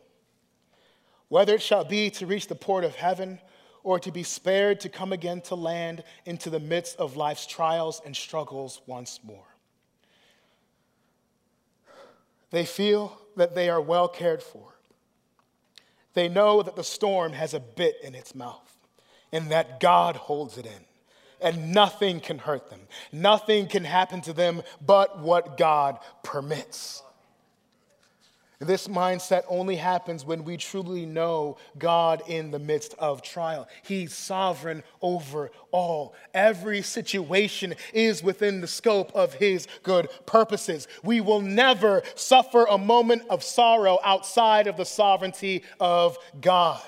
Whether 1.27 1.55
it 1.55 1.62
shall 1.62 1.84
be 1.84 2.10
to 2.12 2.25
reach 2.25 2.48
the 2.48 2.55
port 2.55 2.84
of 2.84 2.96
heaven 2.96 3.39
or 3.84 4.00
to 4.00 4.12
be 4.12 4.24
spared 4.24 4.79
to 4.82 4.89
come 4.89 5.12
again 5.13 5.41
to 5.41 5.55
land 5.55 6.03
into 6.25 6.50
the 6.50 6.60
midst 6.60 6.98
of 6.98 7.17
life's 7.17 7.46
trials 7.46 8.01
and 8.05 8.15
struggles 8.15 8.82
once 8.88 9.20
more. 9.24 9.46
They 12.51 12.65
feel 12.65 13.20
that 13.36 13.53
they 13.53 13.70
are 13.70 13.82
well 13.82 14.08
cared 14.08 14.41
for. 14.41 14.75
They 16.13 16.29
know 16.29 16.63
that 16.63 16.75
the 16.75 16.84
storm 16.84 17.34
has 17.34 17.53
a 17.53 17.60
bit 17.60 17.98
in 18.01 18.15
its 18.15 18.34
mouth 18.34 18.77
and 19.32 19.51
that 19.51 19.79
God 19.79 20.15
holds 20.15 20.58
it 20.58 20.65
in 20.65 20.86
and 21.42 21.74
nothing 21.74 22.20
can 22.20 22.38
hurt 22.38 22.70
them. 22.70 22.82
Nothing 23.12 23.68
can 23.68 23.84
happen 23.84 24.22
to 24.22 24.34
them 24.34 24.63
but 24.86 25.20
what 25.20 25.58
God 25.58 26.00
permits. 26.24 27.04
This 28.60 28.88
mindset 28.88 29.44
only 29.50 29.75
happens 29.75 30.24
when 30.24 30.46
we 30.46 30.56
truly 30.56 31.06
know 31.06 31.58
God 31.77 32.24
in 32.27 32.51
the 32.51 32.60
midst 32.60 32.96
of 32.98 33.22
trial. 33.22 33.68
He's 33.84 34.13
sovereign 34.13 34.84
over 35.01 35.51
all. 35.72 36.15
Every 36.34 36.82
situation 36.82 37.75
is 37.94 38.24
within 38.24 38.62
the 38.62 38.68
scope 38.68 39.12
of 39.13 39.34
His 39.34 39.68
good 39.84 40.08
purposes. 40.25 40.88
We 41.04 41.20
will 41.20 41.42
never 41.42 42.04
suffer 42.15 42.65
a 42.70 42.77
moment 42.77 43.24
of 43.30 43.44
sorrow 43.44 44.00
outside 44.04 44.68
of 44.68 44.77
the 44.77 44.86
sovereignty 44.86 45.63
of 45.80 46.18
God. 46.39 46.82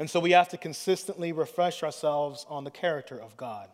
And 0.00 0.08
so 0.08 0.18
we 0.18 0.30
have 0.30 0.48
to 0.48 0.56
consistently 0.56 1.30
refresh 1.30 1.82
ourselves 1.82 2.46
on 2.48 2.64
the 2.64 2.70
character 2.70 3.20
of 3.20 3.36
God. 3.36 3.68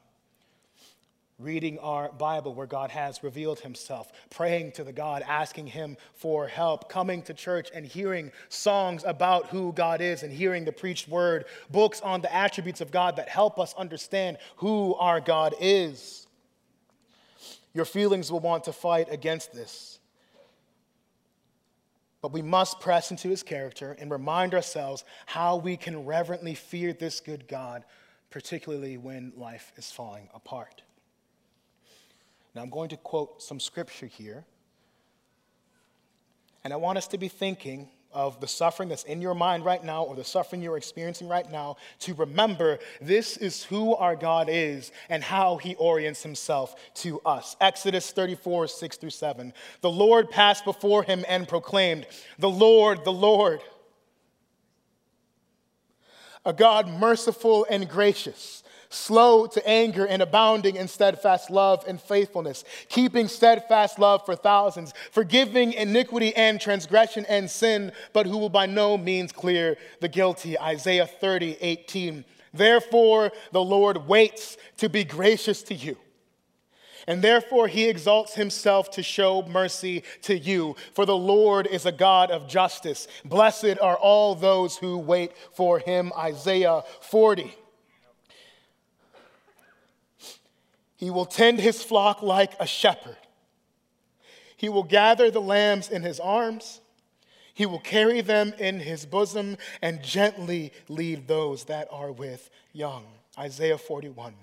Reading 1.38 1.78
our 1.78 2.11
Bible 2.11 2.52
where 2.52 2.66
God 2.66 2.90
has 2.90 3.23
revealed 3.23 3.61
himself, 3.61 4.11
praying 4.28 4.73
to 4.73 4.83
the 4.83 4.92
God, 4.92 5.23
asking 5.25 5.68
him 5.68 5.97
for 6.14 6.49
help, 6.49 6.88
coming 6.88 7.23
to 7.23 7.35
church 7.35 7.71
and 7.73 7.87
hearing 7.87 8.33
songs 8.49 9.04
about 9.06 9.47
who 9.50 9.73
God 9.73 10.00
is 10.00 10.25
and 10.25 10.33
hearing 10.33 10.64
the 10.64 10.73
preached 10.73 11.06
word, 11.06 11.45
books 11.71 12.00
on 12.00 12.23
the 12.23 12.35
attributes 12.35 12.80
of 12.80 12.90
God 12.90 13.14
that 13.16 13.28
help 13.28 13.61
us 13.61 13.73
understand 13.75 14.38
who 14.56 14.97
our 14.97 15.21
God 15.21 15.54
is. 15.61 16.26
Your 17.73 17.85
feelings 17.85 18.33
will 18.33 18.40
want 18.40 18.64
to 18.64 18.73
fight 18.73 19.12
against 19.12 19.52
this. 19.52 20.00
But 22.26 22.33
we 22.33 22.42
must 22.42 22.80
press 22.80 23.12
into 23.12 23.28
his 23.28 23.45
character 23.45 23.97
and 24.00 24.11
remind 24.11 24.52
ourselves 24.52 25.04
how 25.26 25.59
we 25.59 25.76
can 25.76 26.04
reverently 26.04 26.56
fear 26.56 26.92
this 26.92 27.21
good 27.21 27.47
God, 27.47 27.85
particularly 28.30 28.99
when 28.99 29.33
life 29.37 29.71
is 29.76 29.92
falling 29.92 30.28
apart. 30.35 30.83
Now, 32.52 32.62
I'm 32.62 32.71
going 32.71 32.88
to 32.88 32.97
quote 32.97 33.40
some 33.40 33.61
scripture 33.61 34.06
here. 34.09 34.45
And 36.64 36.73
I 36.73 36.76
want 36.78 36.99
us 36.99 37.06
to 37.06 37.16
be 37.16 37.28
thinking 37.28 37.90
of 38.16 38.40
the 38.40 38.49
suffering 38.49 38.88
that's 38.88 39.04
in 39.04 39.20
your 39.20 39.35
mind 39.35 39.64
right 39.64 39.85
now 39.85 40.02
or 40.02 40.16
the 40.16 40.25
suffering 40.25 40.62
you're 40.62 40.78
experiencing 40.78 41.28
right 41.28 41.52
now 41.52 41.76
to 42.00 42.14
remember 42.14 42.78
this 43.00 43.37
is 43.37 43.62
who 43.62 43.94
our 43.94 44.16
God 44.16 44.49
is 44.50 44.90
and 45.11 45.23
how 45.23 45.58
he 45.58 45.75
orients 45.75 46.23
himself 46.23 46.75
to 46.94 47.20
us. 47.20 47.56
Exodus 47.61 48.11
34, 48.11 48.68
6 48.68 48.96
through 48.96 49.11
7. 49.11 49.52
The 49.82 49.90
Lord 49.90 50.30
passed 50.30 50.64
before 50.64 51.02
him 51.02 51.26
and 51.28 51.46
proclaimed, 51.46 52.06
The 52.38 52.49
Lord, 52.49 53.04
the 53.04 53.12
Lord, 53.12 53.61
a 56.46 56.54
God 56.54 56.88
merciful 56.88 57.66
and 57.68 57.87
gracious 57.87 58.62
slow 58.88 59.47
to 59.47 59.69
anger 59.69 60.07
and 60.07 60.23
abounding 60.23 60.76
in 60.76 60.88
steadfast 60.88 61.50
love 61.50 61.85
and 61.87 62.00
faithfulness, 62.00 62.64
keeping 62.88 63.28
steadfast 63.28 63.99
love 63.99 64.25
for 64.25 64.37
thousands, 64.37 64.93
forgiving 65.11 65.73
iniquity 65.73 66.35
and 66.37 66.61
transgression 66.61 67.25
and 67.28 67.50
sin, 67.50 67.93
but 68.12 68.26
who 68.26 68.38
will 68.38 68.49
by 68.49 68.66
no 68.66 68.97
means 68.97 69.33
clear 69.33 69.76
the 70.00 70.09
guilty. 70.09 70.59
Isaiah 70.59 71.07
30, 71.07 71.59
18. 71.61 72.25
Therefore, 72.52 73.33
the 73.52 73.62
Lord 73.62 74.07
waits 74.07 74.57
to 74.78 74.88
be 74.88 75.05
gracious 75.05 75.62
to 75.64 75.75
you. 75.75 75.97
And 77.09 77.23
therefore, 77.23 77.69
he 77.69 77.88
exalts 77.88 78.35
himself 78.35 78.90
to 78.93 79.02
show 79.02 79.43
mercy 79.47 80.02
to 80.23 80.37
you. 80.37 80.75
For 80.93 81.07
the 81.07 81.16
Lord 81.16 81.69
is 81.69 81.87
a 81.87 81.93
God 81.93 82.33
of 82.33 82.49
justice. 82.49 83.07
Blessed 83.25 83.78
are 83.81 83.97
all 83.97 84.35
those 84.35 84.76
who 84.76 84.99
wait 84.99 85.33
for 85.52 85.78
him. 85.78 86.12
Isaiah 86.19 86.83
40. 87.02 87.55
He 90.97 91.11
will 91.11 91.26
tend 91.26 91.61
his 91.61 91.83
flock 91.83 92.23
like 92.23 92.53
a 92.59 92.67
shepherd. 92.67 93.17
He 94.57 94.69
will 94.69 94.83
gather 94.83 95.31
the 95.31 95.41
lambs 95.41 95.91
in 95.91 96.03
his 96.03 96.19
arms. 96.19 96.81
He 97.53 97.67
will 97.67 97.81
carry 97.81 98.21
them 98.21 98.55
in 98.59 98.81
his 98.81 99.07
bosom 99.07 99.59
and 99.83 100.03
gently 100.03 100.73
lead 100.88 101.29
those 101.29 101.65
that 101.65 101.88
are 101.91 102.12
with 102.12 102.50
young. 102.73 103.05
Isaiah 103.38 103.79
41. 103.79 104.35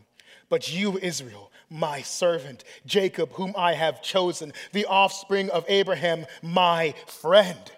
But 0.50 0.72
you, 0.72 1.00
Israel, 1.00 1.52
my 1.70 2.02
servant, 2.02 2.64
Jacob, 2.86 3.32
whom 3.34 3.54
I 3.58 3.74
have 3.74 4.04
chosen, 4.04 4.54
the 4.72 4.86
offspring 4.86 5.50
of 5.50 5.66
Abraham, 5.68 6.28
my 6.44 6.94
friend. 7.08 7.72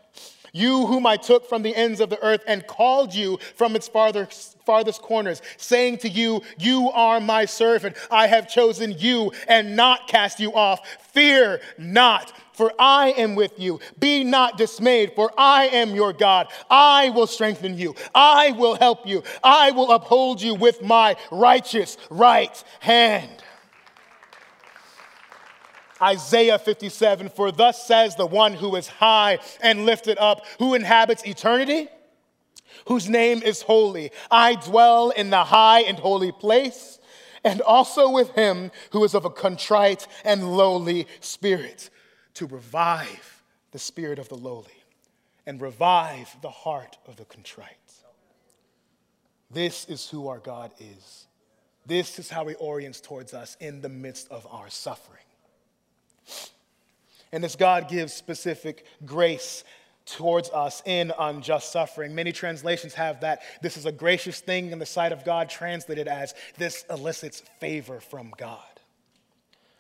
You, 0.56 0.86
whom 0.86 1.06
I 1.06 1.18
took 1.18 1.50
from 1.50 1.64
the 1.64 1.76
ends 1.76 2.00
of 2.00 2.10
the 2.10 2.24
earth 2.24 2.42
and 2.48 2.66
called 2.66 3.14
you 3.14 3.40
from 3.56 3.76
its 3.76 3.90
farthest, 3.90 4.56
farthest 4.66 5.02
corners, 5.02 5.42
saying 5.58 5.98
to 5.98 6.10
you, 6.10 6.44
You 6.58 6.92
are 6.92 7.20
my 7.20 7.44
servant. 7.44 7.98
I 8.10 8.28
have 8.28 8.48
chosen 8.48 8.96
you 8.98 9.34
and 9.50 9.76
not 9.76 10.08
cast 10.08 10.40
you 10.40 10.54
off. 10.54 10.88
Fear 11.12 11.60
not, 11.78 12.32
for 12.54 12.72
I 12.80 13.10
am 13.18 13.36
with 13.36 13.60
you. 13.60 13.82
Be 14.00 14.24
not 14.24 14.58
dismayed, 14.58 15.12
for 15.14 15.30
I 15.38 15.66
am 15.66 15.94
your 15.94 16.14
God. 16.14 16.48
I 16.70 17.10
will 17.10 17.28
strengthen 17.28 17.78
you. 17.78 17.94
I 18.14 18.54
will 18.54 18.76
help 18.76 19.06
you. 19.06 19.24
I 19.44 19.72
will 19.72 19.92
uphold 19.92 20.42
you 20.42 20.56
with 20.56 20.82
my 20.82 21.18
righteous 21.32 21.98
right 22.10 22.64
hand. 22.80 23.44
Isaiah 26.02 26.60
57 26.60 27.30
For 27.30 27.52
thus 27.52 27.86
says 27.86 28.16
the 28.16 28.26
one 28.26 28.54
who 28.54 28.76
is 28.76 28.88
high 28.88 29.40
and 29.62 29.86
lifted 29.86 30.18
up, 30.18 30.46
who 30.60 30.74
inhabits 30.74 31.26
eternity, 31.26 31.88
whose 32.88 33.10
name 33.10 33.42
is 33.42 33.62
holy. 33.62 34.12
I 34.30 34.56
dwell 34.56 35.12
in 35.12 35.30
the 35.30 35.46
high 35.46 35.82
and 35.82 35.98
holy 35.98 36.32
place, 36.32 37.00
and 37.44 37.62
also 37.62 38.10
with 38.10 38.32
him 38.32 38.72
who 38.92 39.04
is 39.04 39.14
of 39.14 39.26
a 39.26 39.30
contrite 39.30 40.08
and 40.24 40.56
lowly 40.56 41.08
spirit, 41.22 41.90
to 42.36 42.46
revive 42.46 43.44
the 43.72 43.80
spirit 43.80 44.20
of 44.20 44.30
the 44.30 44.36
lowly 44.36 44.68
and 45.46 45.62
revive 45.62 46.36
the 46.42 46.50
heart 46.50 46.98
of 47.08 47.16
the 47.18 47.26
contrite. 47.26 47.70
This 49.52 49.86
is 49.86 50.10
who 50.10 50.28
our 50.28 50.40
God 50.40 50.72
is. 50.80 51.28
This 51.86 52.18
is 52.18 52.30
how 52.30 52.48
he 52.48 52.56
orients 52.56 53.00
towards 53.00 53.34
us 53.34 53.56
in 53.60 53.82
the 53.82 53.90
midst 53.90 54.28
of 54.32 54.48
our 54.52 54.70
suffering. 54.70 55.25
And 57.32 57.44
as 57.44 57.56
God 57.56 57.90
gives 57.90 58.14
specific 58.14 58.86
grace 59.06 59.64
towards 60.06 60.50
us 60.52 60.82
in 60.86 61.12
unjust 61.18 61.72
suffering. 61.72 62.14
Many 62.14 62.32
translations 62.32 62.94
have 62.94 63.22
that 63.22 63.42
this 63.62 63.76
is 63.76 63.86
a 63.86 63.92
gracious 63.92 64.40
thing 64.40 64.72
in 64.72 64.80
the 64.80 64.86
sight 64.86 65.12
of 65.12 65.26
God, 65.26 65.50
translated 65.50 66.08
as 66.08 66.34
this 66.58 66.86
elicits 66.90 67.42
favor 67.60 68.00
from 68.00 68.32
God. 68.38 68.60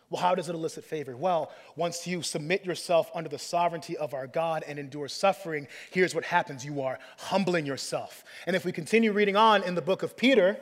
Well, 0.09 0.21
how 0.21 0.35
does 0.35 0.49
it 0.49 0.55
elicit 0.55 0.83
favor? 0.83 1.15
Well, 1.15 1.51
once 1.75 2.05
you 2.05 2.21
submit 2.21 2.63
yourself 2.63 3.09
under 3.15 3.29
the 3.29 3.39
sovereignty 3.39 3.97
of 3.97 4.13
our 4.13 4.27
God 4.27 4.63
and 4.67 4.77
endure 4.77 5.07
suffering, 5.07 5.67
here's 5.91 6.13
what 6.13 6.23
happens 6.23 6.63
you 6.63 6.81
are 6.81 6.99
humbling 7.17 7.65
yourself. 7.65 8.23
And 8.45 8.55
if 8.55 8.65
we 8.65 8.71
continue 8.71 9.11
reading 9.11 9.35
on 9.35 9.63
in 9.63 9.75
the 9.75 9.81
book 9.81 10.03
of 10.03 10.15
Peter, 10.15 10.57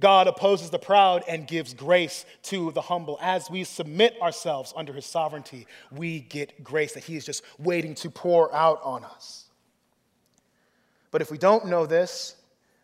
God 0.00 0.26
opposes 0.26 0.70
the 0.70 0.78
proud 0.78 1.22
and 1.28 1.46
gives 1.46 1.74
grace 1.74 2.24
to 2.44 2.72
the 2.72 2.80
humble. 2.80 3.18
As 3.20 3.50
we 3.50 3.64
submit 3.64 4.20
ourselves 4.20 4.72
under 4.74 4.92
his 4.92 5.06
sovereignty, 5.06 5.66
we 5.92 6.20
get 6.20 6.64
grace 6.64 6.94
that 6.94 7.04
he 7.04 7.16
is 7.16 7.24
just 7.24 7.44
waiting 7.58 7.94
to 7.96 8.10
pour 8.10 8.54
out 8.54 8.80
on 8.82 9.04
us. 9.04 9.44
But 11.10 11.22
if 11.22 11.30
we 11.30 11.38
don't 11.38 11.66
know 11.66 11.86
this, 11.86 12.36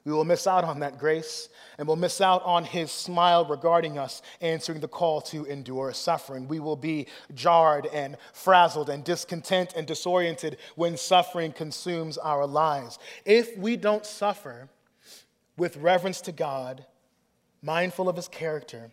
we 0.04 0.12
will 0.12 0.24
miss 0.24 0.46
out 0.46 0.62
on 0.62 0.80
that 0.80 0.98
grace 0.98 1.48
and 1.78 1.88
we'll 1.88 1.96
miss 1.96 2.20
out 2.20 2.42
on 2.44 2.64
his 2.64 2.92
smile 2.92 3.44
regarding 3.44 3.98
us 3.98 4.22
answering 4.40 4.78
the 4.78 4.86
call 4.86 5.20
to 5.22 5.44
endure 5.46 5.92
suffering. 5.92 6.46
We 6.46 6.60
will 6.60 6.76
be 6.76 7.08
jarred 7.34 7.86
and 7.86 8.16
frazzled 8.32 8.88
and 8.88 9.02
discontent 9.02 9.72
and 9.74 9.84
disoriented 9.84 10.58
when 10.76 10.96
suffering 10.96 11.50
consumes 11.50 12.18
our 12.18 12.46
lives. 12.46 13.00
If 13.24 13.56
we 13.58 13.76
don't 13.76 14.06
suffer 14.06 14.68
with 15.56 15.76
reverence 15.78 16.20
to 16.22 16.32
God, 16.32 16.84
mindful 17.66 18.08
of 18.08 18.16
his 18.16 18.28
character, 18.28 18.90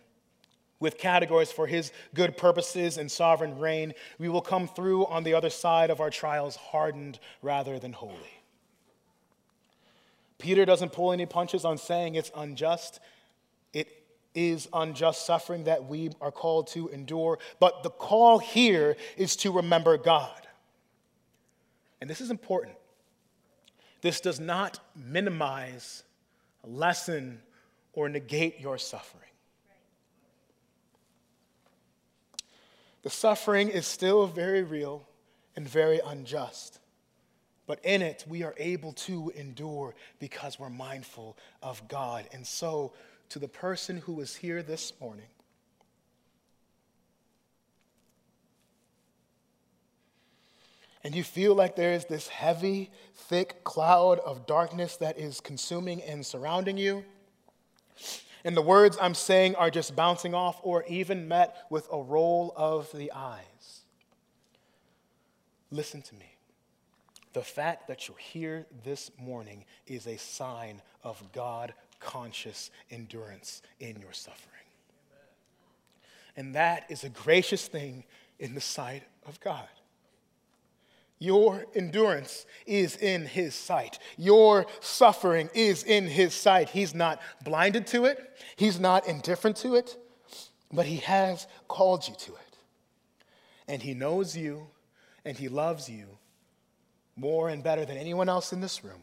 with 0.80 0.98
categories 0.98 1.50
for 1.50 1.66
his 1.66 1.92
good 2.12 2.36
purposes 2.36 2.98
and 2.98 3.10
sovereign 3.10 3.58
reign, 3.58 3.94
we 4.18 4.28
will 4.28 4.42
come 4.42 4.68
through 4.68 5.06
on 5.06 5.22
the 5.22 5.32
other 5.32 5.48
side 5.48 5.88
of 5.88 6.00
our 6.00 6.10
trials 6.10 6.56
hardened 6.56 7.18
rather 7.40 7.78
than 7.78 7.92
holy. 7.92 8.42
Peter 10.38 10.66
doesn't 10.66 10.92
pull 10.92 11.12
any 11.12 11.24
punches 11.24 11.64
on 11.64 11.78
saying 11.78 12.16
it's 12.16 12.30
unjust. 12.36 13.00
It 13.72 13.88
is 14.34 14.68
unjust 14.74 15.24
suffering 15.24 15.64
that 15.64 15.86
we 15.86 16.10
are 16.20 16.32
called 16.32 16.66
to 16.68 16.88
endure, 16.88 17.38
but 17.60 17.82
the 17.82 17.90
call 17.90 18.38
here 18.40 18.96
is 19.16 19.36
to 19.36 19.52
remember 19.52 19.96
God. 19.96 20.46
And 22.00 22.10
this 22.10 22.20
is 22.20 22.30
important. 22.30 22.76
This 24.02 24.20
does 24.20 24.38
not 24.38 24.80
minimize, 24.94 26.02
lessen, 26.62 27.40
or 27.94 28.08
negate 28.08 28.60
your 28.60 28.78
suffering. 28.78 29.22
The 33.02 33.10
suffering 33.10 33.68
is 33.68 33.86
still 33.86 34.26
very 34.26 34.62
real 34.62 35.06
and 35.56 35.68
very 35.68 36.00
unjust. 36.04 36.80
But 37.66 37.84
in 37.84 38.02
it, 38.02 38.24
we 38.28 38.42
are 38.42 38.54
able 38.58 38.92
to 38.92 39.32
endure 39.36 39.94
because 40.18 40.58
we're 40.58 40.70
mindful 40.70 41.36
of 41.62 41.86
God. 41.88 42.28
And 42.32 42.46
so, 42.46 42.92
to 43.30 43.38
the 43.38 43.48
person 43.48 43.98
who 43.98 44.20
is 44.20 44.36
here 44.36 44.62
this 44.62 44.92
morning, 45.00 45.26
and 51.02 51.14
you 51.14 51.24
feel 51.24 51.54
like 51.54 51.76
there 51.76 51.92
is 51.92 52.06
this 52.06 52.28
heavy, 52.28 52.90
thick 53.14 53.64
cloud 53.64 54.18
of 54.20 54.46
darkness 54.46 54.96
that 54.96 55.18
is 55.18 55.40
consuming 55.40 56.02
and 56.02 56.24
surrounding 56.24 56.78
you, 56.78 57.04
and 58.44 58.56
the 58.56 58.62
words 58.62 58.98
I'm 59.00 59.14
saying 59.14 59.56
are 59.56 59.70
just 59.70 59.96
bouncing 59.96 60.34
off 60.34 60.60
or 60.62 60.84
even 60.84 61.28
met 61.28 61.56
with 61.70 61.88
a 61.90 62.00
roll 62.00 62.52
of 62.56 62.90
the 62.92 63.10
eyes. 63.12 63.80
Listen 65.70 66.02
to 66.02 66.14
me. 66.14 66.36
The 67.32 67.42
fact 67.42 67.88
that 67.88 68.06
you're 68.06 68.16
here 68.16 68.66
this 68.84 69.10
morning 69.18 69.64
is 69.86 70.06
a 70.06 70.16
sign 70.18 70.82
of 71.02 71.32
God 71.32 71.74
conscious 71.98 72.70
endurance 72.90 73.62
in 73.80 73.98
your 74.00 74.12
suffering. 74.12 74.50
And 76.36 76.54
that 76.54 76.84
is 76.90 77.02
a 77.02 77.08
gracious 77.08 77.66
thing 77.66 78.04
in 78.38 78.54
the 78.54 78.60
sight 78.60 79.04
of 79.26 79.40
God. 79.40 79.68
Your 81.18 81.64
endurance 81.74 82.44
is 82.66 82.96
in 82.96 83.24
his 83.24 83.54
sight. 83.54 83.98
Your 84.16 84.66
suffering 84.80 85.48
is 85.54 85.82
in 85.84 86.06
his 86.06 86.34
sight. 86.34 86.70
He's 86.70 86.94
not 86.94 87.20
blinded 87.44 87.86
to 87.88 88.04
it, 88.06 88.38
he's 88.56 88.80
not 88.80 89.06
indifferent 89.06 89.56
to 89.58 89.76
it, 89.76 89.96
but 90.72 90.86
he 90.86 90.98
has 90.98 91.46
called 91.68 92.06
you 92.08 92.14
to 92.14 92.32
it. 92.32 92.58
And 93.68 93.82
he 93.82 93.94
knows 93.94 94.36
you 94.36 94.66
and 95.24 95.36
he 95.36 95.48
loves 95.48 95.88
you 95.88 96.06
more 97.16 97.48
and 97.48 97.62
better 97.62 97.84
than 97.84 97.96
anyone 97.96 98.28
else 98.28 98.52
in 98.52 98.60
this 98.60 98.84
room. 98.84 99.02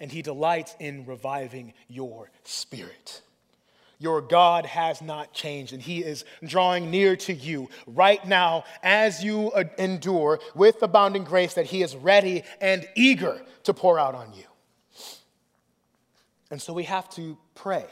And 0.00 0.10
he 0.10 0.22
delights 0.22 0.74
in 0.80 1.06
reviving 1.06 1.74
your 1.88 2.30
spirit. 2.42 3.22
Your 3.98 4.20
God 4.20 4.66
has 4.66 5.00
not 5.00 5.32
changed, 5.32 5.72
and 5.72 5.82
He 5.82 6.02
is 6.02 6.24
drawing 6.44 6.90
near 6.90 7.16
to 7.16 7.32
you 7.32 7.68
right 7.86 8.24
now 8.26 8.64
as 8.82 9.22
you 9.22 9.52
endure 9.78 10.40
with 10.54 10.82
abounding 10.82 11.24
grace 11.24 11.54
that 11.54 11.66
He 11.66 11.82
is 11.82 11.96
ready 11.96 12.42
and 12.60 12.86
eager 12.94 13.40
to 13.64 13.74
pour 13.74 13.98
out 13.98 14.14
on 14.14 14.32
you. 14.34 14.44
And 16.50 16.60
so 16.60 16.72
we 16.72 16.84
have 16.84 17.08
to 17.10 17.36
pray. 17.54 17.86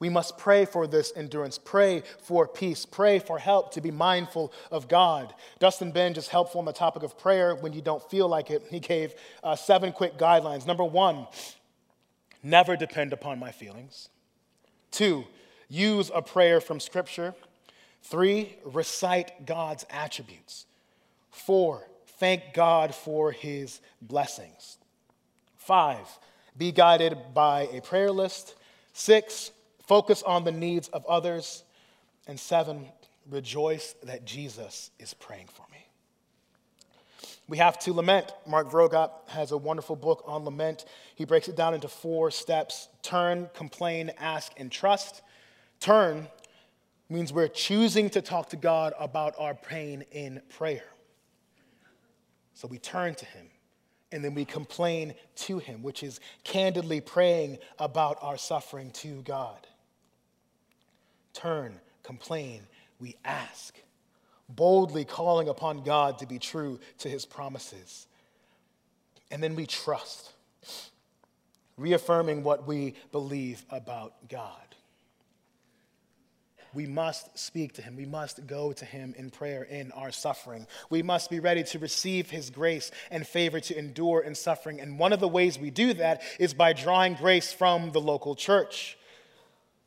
We 0.00 0.08
must 0.08 0.38
pray 0.38 0.64
for 0.64 0.86
this 0.86 1.12
endurance, 1.14 1.58
pray 1.58 2.02
for 2.22 2.48
peace, 2.48 2.86
pray 2.86 3.18
for 3.18 3.38
help 3.38 3.72
to 3.74 3.82
be 3.82 3.90
mindful 3.90 4.52
of 4.70 4.88
God. 4.88 5.34
Dustin 5.58 5.92
Benge 5.92 6.16
is 6.16 6.26
helpful 6.26 6.58
on 6.58 6.64
the 6.64 6.72
topic 6.72 7.02
of 7.02 7.18
prayer 7.18 7.54
when 7.54 7.74
you 7.74 7.82
don't 7.82 8.02
feel 8.10 8.26
like 8.26 8.50
it. 8.50 8.62
He 8.70 8.80
gave 8.80 9.14
uh, 9.44 9.56
seven 9.56 9.92
quick 9.92 10.16
guidelines. 10.16 10.66
Number 10.66 10.84
one, 10.84 11.26
never 12.42 12.76
depend 12.76 13.12
upon 13.12 13.38
my 13.38 13.52
feelings. 13.52 14.08
Two, 14.90 15.24
use 15.68 16.10
a 16.14 16.22
prayer 16.22 16.60
from 16.60 16.80
Scripture. 16.80 17.34
Three, 18.02 18.56
recite 18.64 19.46
God's 19.46 19.86
attributes. 19.90 20.66
Four, 21.30 21.86
thank 22.18 22.54
God 22.54 22.94
for 22.94 23.32
his 23.32 23.80
blessings. 24.02 24.78
Five, 25.56 26.06
be 26.56 26.72
guided 26.72 27.16
by 27.34 27.68
a 27.72 27.80
prayer 27.80 28.10
list. 28.10 28.54
Six, 28.92 29.52
focus 29.86 30.22
on 30.22 30.44
the 30.44 30.52
needs 30.52 30.88
of 30.88 31.04
others. 31.06 31.64
And 32.26 32.38
seven, 32.38 32.86
rejoice 33.30 33.94
that 34.02 34.24
Jesus 34.24 34.90
is 34.98 35.14
praying 35.14 35.48
for 35.48 35.64
me. 35.70 35.86
We 37.48 37.58
have 37.58 37.78
to 37.80 37.92
lament. 37.92 38.32
Mark 38.46 38.70
Vroegop 38.70 39.28
has 39.28 39.50
a 39.50 39.56
wonderful 39.56 39.96
book 39.96 40.22
on 40.26 40.44
lament. 40.44 40.84
He 41.20 41.26
breaks 41.26 41.48
it 41.48 41.54
down 41.54 41.74
into 41.74 41.86
four 41.86 42.30
steps 42.30 42.88
turn, 43.02 43.50
complain, 43.52 44.10
ask, 44.16 44.52
and 44.56 44.72
trust. 44.72 45.20
Turn 45.78 46.26
means 47.10 47.30
we're 47.30 47.46
choosing 47.46 48.08
to 48.08 48.22
talk 48.22 48.48
to 48.48 48.56
God 48.56 48.94
about 48.98 49.34
our 49.38 49.52
pain 49.52 50.02
in 50.12 50.40
prayer. 50.48 50.86
So 52.54 52.68
we 52.68 52.78
turn 52.78 53.16
to 53.16 53.26
Him 53.26 53.48
and 54.10 54.24
then 54.24 54.32
we 54.32 54.46
complain 54.46 55.12
to 55.34 55.58
Him, 55.58 55.82
which 55.82 56.02
is 56.02 56.20
candidly 56.42 57.02
praying 57.02 57.58
about 57.78 58.16
our 58.22 58.38
suffering 58.38 58.90
to 58.92 59.20
God. 59.20 59.66
turn, 61.34 61.78
complain, 62.02 62.62
we 62.98 63.16
ask, 63.26 63.78
boldly 64.48 65.04
calling 65.04 65.50
upon 65.50 65.82
God 65.82 66.18
to 66.20 66.26
be 66.26 66.38
true 66.38 66.80
to 67.00 67.10
his 67.10 67.26
promises. 67.26 68.06
And 69.30 69.42
then 69.42 69.54
we 69.54 69.66
trust, 69.66 70.32
reaffirming 71.80 72.42
what 72.42 72.66
we 72.66 72.94
believe 73.12 73.64
about 73.70 74.28
God. 74.28 74.70
We 76.72 76.86
must 76.86 77.36
speak 77.36 77.72
to 77.74 77.82
him. 77.82 77.96
We 77.96 78.06
must 78.06 78.46
go 78.46 78.72
to 78.72 78.84
him 78.84 79.14
in 79.16 79.30
prayer 79.30 79.64
in 79.64 79.90
our 79.92 80.12
suffering. 80.12 80.66
We 80.88 81.02
must 81.02 81.28
be 81.28 81.40
ready 81.40 81.64
to 81.64 81.78
receive 81.80 82.30
his 82.30 82.50
grace 82.50 82.92
and 83.10 83.26
favor 83.26 83.58
to 83.60 83.76
endure 83.76 84.20
in 84.20 84.36
suffering. 84.36 84.80
And 84.80 84.98
one 84.98 85.12
of 85.12 85.18
the 85.18 85.28
ways 85.28 85.58
we 85.58 85.70
do 85.70 85.94
that 85.94 86.22
is 86.38 86.54
by 86.54 86.72
drawing 86.72 87.14
grace 87.14 87.52
from 87.52 87.90
the 87.90 88.00
local 88.00 88.36
church. 88.36 88.96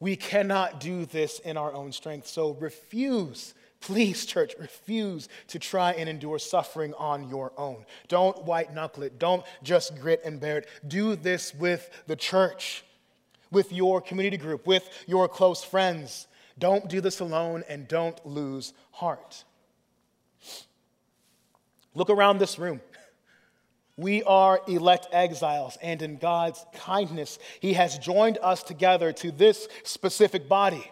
We 0.02 0.18
cannot 0.18 0.82
do 0.82 1.06
this 1.06 1.40
in 1.40 1.56
our 1.56 1.74
own 1.74 1.94
strength. 1.94 2.28
So 2.28 2.52
refuse, 2.52 3.54
please, 3.84 4.26
church, 4.26 4.54
refuse 4.60 5.28
to 5.48 5.60
try 5.60 5.92
and 5.92 6.08
endure 6.08 6.40
suffering 6.40 6.94
on 6.94 7.30
your 7.30 7.52
own. 7.58 7.86
Don't 8.08 8.46
white 8.46 8.74
knuckle 8.74 9.04
it. 9.04 9.20
Don't 9.20 9.44
just 9.62 10.00
grit 10.00 10.22
and 10.24 10.40
bear 10.40 10.60
it. 10.60 10.70
Do 10.88 11.16
this 11.18 11.54
with 11.54 11.90
the 12.08 12.16
church, 12.16 12.86
with 13.52 13.74
your 13.74 14.02
community 14.02 14.38
group, 14.38 14.66
with 14.66 14.88
your 15.06 15.28
close 15.28 15.64
friends. 15.64 16.28
Don't 16.58 16.88
do 16.88 17.02
this 17.02 17.20
alone 17.20 17.64
and 17.68 17.88
don't 17.88 18.26
lose 18.26 18.74
heart. 18.92 19.44
Look 21.94 22.10
around 22.10 22.38
this 22.38 22.58
room. 22.58 22.80
We 23.98 24.24
are 24.24 24.62
elect 24.68 25.08
exiles, 25.12 25.78
and 25.82 26.02
in 26.02 26.18
God's 26.18 26.66
kindness, 26.74 27.38
He 27.60 27.74
has 27.74 28.00
joined 28.00 28.40
us 28.42 28.64
together 28.64 29.12
to 29.14 29.32
this 29.32 29.68
specific 29.84 30.50
body. 30.50 30.90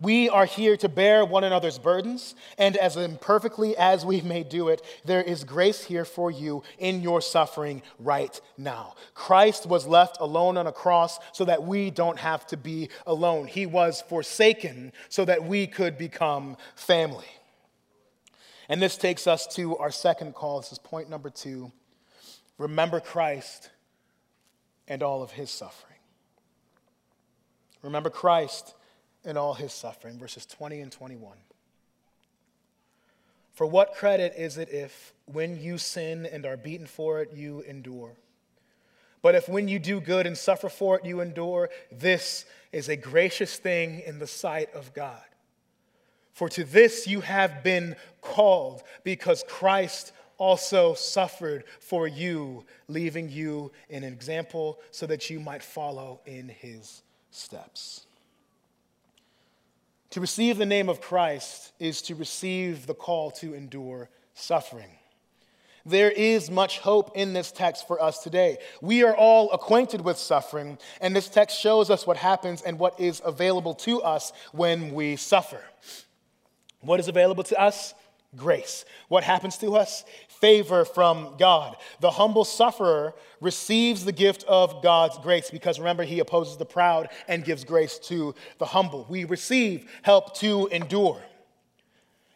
We 0.00 0.28
are 0.28 0.44
here 0.44 0.76
to 0.76 0.88
bear 0.88 1.24
one 1.24 1.42
another's 1.42 1.78
burdens, 1.78 2.36
and 2.56 2.76
as 2.76 2.96
imperfectly 2.96 3.76
as 3.76 4.06
we 4.06 4.20
may 4.20 4.44
do 4.44 4.68
it, 4.68 4.80
there 5.04 5.22
is 5.22 5.42
grace 5.42 5.82
here 5.82 6.04
for 6.04 6.30
you 6.30 6.62
in 6.78 7.02
your 7.02 7.20
suffering 7.20 7.82
right 7.98 8.40
now. 8.56 8.94
Christ 9.14 9.66
was 9.66 9.88
left 9.88 10.18
alone 10.20 10.56
on 10.56 10.68
a 10.68 10.72
cross 10.72 11.18
so 11.32 11.44
that 11.46 11.64
we 11.64 11.90
don't 11.90 12.18
have 12.18 12.46
to 12.48 12.56
be 12.56 12.90
alone. 13.08 13.48
He 13.48 13.66
was 13.66 14.00
forsaken 14.02 14.92
so 15.08 15.24
that 15.24 15.42
we 15.42 15.66
could 15.66 15.98
become 15.98 16.56
family. 16.76 17.26
And 18.68 18.80
this 18.80 18.96
takes 18.96 19.26
us 19.26 19.48
to 19.56 19.76
our 19.78 19.90
second 19.90 20.34
call. 20.34 20.60
This 20.60 20.70
is 20.70 20.78
point 20.78 21.10
number 21.10 21.30
two. 21.30 21.72
Remember 22.56 23.00
Christ 23.00 23.70
and 24.86 25.02
all 25.02 25.24
of 25.24 25.32
his 25.32 25.50
suffering. 25.50 25.98
Remember 27.82 28.10
Christ 28.10 28.74
and 29.24 29.36
all 29.36 29.54
his 29.54 29.72
suffering. 29.72 30.18
Verses 30.18 30.46
20 30.46 30.80
and 30.80 30.92
21. 30.92 31.36
For 33.52 33.66
what 33.66 33.94
credit 33.94 34.34
is 34.36 34.56
it 34.56 34.68
if, 34.70 35.12
when 35.26 35.60
you 35.60 35.78
sin 35.78 36.26
and 36.26 36.46
are 36.46 36.56
beaten 36.56 36.86
for 36.86 37.20
it, 37.20 37.32
you 37.34 37.60
endure? 37.62 38.16
But 39.20 39.34
if 39.34 39.48
when 39.48 39.66
you 39.66 39.78
do 39.80 40.00
good 40.00 40.26
and 40.26 40.38
suffer 40.38 40.68
for 40.68 40.96
it, 40.96 41.04
you 41.04 41.20
endure, 41.20 41.70
this 41.90 42.44
is 42.72 42.88
a 42.88 42.96
gracious 42.96 43.56
thing 43.56 44.00
in 44.06 44.20
the 44.20 44.26
sight 44.26 44.72
of 44.74 44.94
God. 44.94 45.22
For 46.32 46.48
to 46.50 46.62
this 46.62 47.08
you 47.08 47.20
have 47.20 47.64
been 47.64 47.96
called, 48.20 48.84
because 49.02 49.44
Christ 49.48 50.12
also 50.36 50.94
suffered 50.94 51.64
for 51.80 52.06
you, 52.06 52.64
leaving 52.86 53.28
you 53.28 53.72
an 53.90 54.04
example 54.04 54.78
so 54.92 55.04
that 55.06 55.28
you 55.28 55.40
might 55.40 55.64
follow 55.64 56.20
in 56.26 56.48
his 56.48 57.02
steps. 57.32 58.06
To 60.10 60.20
receive 60.20 60.56
the 60.56 60.66
name 60.66 60.88
of 60.88 61.00
Christ 61.00 61.72
is 61.78 62.00
to 62.02 62.14
receive 62.14 62.86
the 62.86 62.94
call 62.94 63.30
to 63.32 63.54
endure 63.54 64.08
suffering. 64.34 64.90
There 65.84 66.10
is 66.10 66.50
much 66.50 66.78
hope 66.80 67.12
in 67.14 67.32
this 67.32 67.52
text 67.52 67.86
for 67.86 68.02
us 68.02 68.22
today. 68.22 68.58
We 68.80 69.04
are 69.04 69.16
all 69.16 69.50
acquainted 69.52 70.00
with 70.02 70.18
suffering, 70.18 70.78
and 71.00 71.14
this 71.14 71.28
text 71.28 71.58
shows 71.58 71.88
us 71.88 72.06
what 72.06 72.16
happens 72.16 72.62
and 72.62 72.78
what 72.78 72.98
is 73.00 73.22
available 73.24 73.74
to 73.74 74.02
us 74.02 74.32
when 74.52 74.92
we 74.92 75.16
suffer. 75.16 75.62
What 76.80 77.00
is 77.00 77.08
available 77.08 77.44
to 77.44 77.60
us? 77.60 77.94
Grace. 78.36 78.84
What 79.08 79.24
happens 79.24 79.56
to 79.58 79.76
us? 79.76 80.04
Favor 80.28 80.84
from 80.84 81.36
God. 81.38 81.76
The 82.00 82.10
humble 82.10 82.44
sufferer 82.44 83.14
receives 83.40 84.04
the 84.04 84.12
gift 84.12 84.44
of 84.44 84.82
God's 84.82 85.18
grace 85.18 85.50
because 85.50 85.78
remember, 85.78 86.04
he 86.04 86.20
opposes 86.20 86.58
the 86.58 86.66
proud 86.66 87.08
and 87.26 87.44
gives 87.44 87.64
grace 87.64 87.98
to 88.00 88.34
the 88.58 88.66
humble. 88.66 89.06
We 89.08 89.24
receive 89.24 89.90
help 90.02 90.36
to 90.38 90.66
endure. 90.68 91.22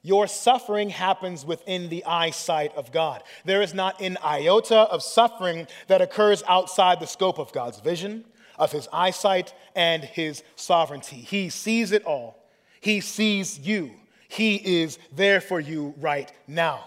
Your 0.02 0.26
suffering 0.26 0.90
happens 0.90 1.44
within 1.44 1.88
the 1.88 2.04
eyesight 2.04 2.74
of 2.74 2.90
God. 2.90 3.22
There 3.44 3.62
is 3.62 3.72
not 3.72 4.00
an 4.00 4.18
iota 4.24 4.78
of 4.78 5.02
suffering 5.02 5.68
that 5.86 6.02
occurs 6.02 6.42
outside 6.48 6.98
the 7.00 7.06
scope 7.06 7.38
of 7.38 7.52
God's 7.52 7.80
vision, 7.80 8.24
of 8.58 8.72
his 8.72 8.88
eyesight, 8.92 9.54
and 9.76 10.02
his 10.02 10.42
sovereignty. 10.56 11.18
He 11.18 11.50
sees 11.50 11.92
it 11.92 12.04
all. 12.04 12.42
He 12.80 13.00
sees 13.00 13.60
you. 13.60 13.92
He 14.32 14.82
is 14.82 14.98
there 15.14 15.42
for 15.42 15.60
you 15.60 15.92
right 16.00 16.32
now. 16.48 16.84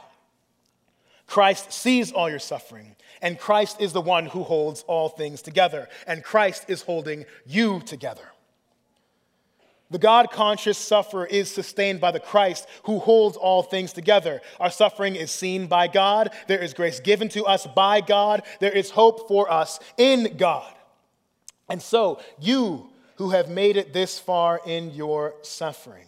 Christ 1.28 1.72
sees 1.72 2.12
all 2.12 2.28
your 2.28 2.40
suffering, 2.40 2.96
and 3.22 3.38
Christ 3.38 3.80
is 3.80 3.94
the 3.94 4.02
one 4.02 4.26
who 4.26 4.42
holds 4.42 4.82
all 4.88 5.10
things 5.10 5.44
together, 5.44 5.88
and 6.08 6.24
Christ 6.24 6.66
is 6.70 6.82
holding 6.82 7.26
you 7.46 7.82
together. 7.82 8.24
The 9.92 10.00
God 10.00 10.32
conscious 10.32 10.80
sufferer 10.80 11.28
is 11.28 11.52
sustained 11.52 12.02
by 12.02 12.10
the 12.10 12.20
Christ 12.20 12.68
who 12.86 12.98
holds 12.98 13.38
all 13.38 13.62
things 13.62 13.94
together. 13.94 14.42
Our 14.60 14.72
suffering 14.72 15.16
is 15.16 15.30
seen 15.30 15.68
by 15.68 15.88
God. 15.88 16.32
There 16.48 16.64
is 16.64 16.74
grace 16.74 17.00
given 17.00 17.30
to 17.30 17.46
us 17.46 17.68
by 17.68 18.02
God. 18.02 18.42
There 18.60 18.72
is 18.72 18.90
hope 18.90 19.28
for 19.28 19.52
us 19.52 19.80
in 19.98 20.36
God. 20.38 20.74
And 21.70 21.80
so, 21.80 22.20
you 22.40 22.90
who 23.18 23.30
have 23.30 23.50
made 23.50 23.78
it 23.78 23.94
this 23.94 24.18
far 24.18 24.62
in 24.66 24.96
your 24.96 25.36
suffering, 25.44 26.08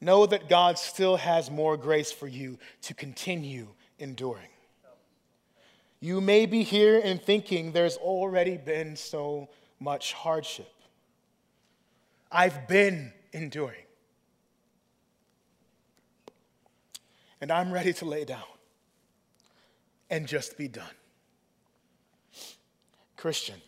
Know 0.00 0.26
that 0.26 0.48
God 0.48 0.78
still 0.78 1.16
has 1.16 1.50
more 1.50 1.76
grace 1.76 2.12
for 2.12 2.28
you 2.28 2.58
to 2.82 2.94
continue 2.94 3.68
enduring. 3.98 4.48
You 6.00 6.20
may 6.20 6.46
be 6.46 6.62
here 6.62 7.00
and 7.02 7.20
thinking 7.20 7.72
there's 7.72 7.96
already 7.96 8.58
been 8.58 8.96
so 8.96 9.48
much 9.80 10.12
hardship. 10.12 10.72
I've 12.30 12.68
been 12.68 13.12
enduring. 13.32 13.82
And 17.40 17.50
I'm 17.50 17.72
ready 17.72 17.92
to 17.94 18.04
lay 18.04 18.24
down 18.24 18.42
and 20.10 20.26
just 20.26 20.56
be 20.56 20.68
done. 20.68 20.84
Christian, 23.16 23.60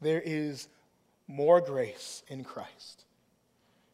there 0.00 0.22
is 0.24 0.68
more 1.26 1.60
grace 1.60 2.22
in 2.28 2.44
Christ. 2.44 3.04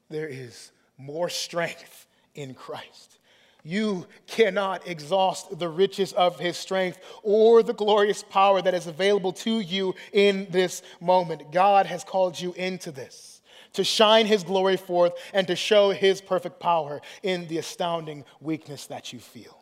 There 0.09 0.27
is 0.29 0.73
more 1.01 1.29
strength 1.29 2.07
in 2.35 2.55
Christ. 2.55 3.19
You 3.63 4.07
cannot 4.27 4.89
exhaust 4.89 5.59
the 5.59 5.69
riches 5.69 6.13
of 6.13 6.39
his 6.39 6.57
strength 6.57 6.99
or 7.23 7.63
the 7.63 7.75
glorious 7.75 8.23
power 8.23 8.63
that 8.63 8.75
is 8.75 8.87
available 8.87 9.33
to 9.35 9.61
you 9.61 9.95
in 10.13 10.47
this 10.51 10.83
moment. 11.01 11.53
God 11.53 11.87
has 11.87 12.05
called 12.05 12.41
you 12.41 12.53
into 12.55 12.91
this 12.91 13.43
to 13.75 13.85
shine 13.85 14.27
his 14.27 14.43
glory 14.43 14.77
forth 14.77 15.13
and 15.33 15.47
to 15.47 15.55
show 15.55 15.91
his 15.91 16.21
perfect 16.21 16.59
power 16.59 17.01
in 17.23 17.47
the 17.49 17.59
astounding 17.59 18.25
weakness 18.41 18.87
that 18.87 19.13
you 19.13 19.19
feel. 19.19 19.59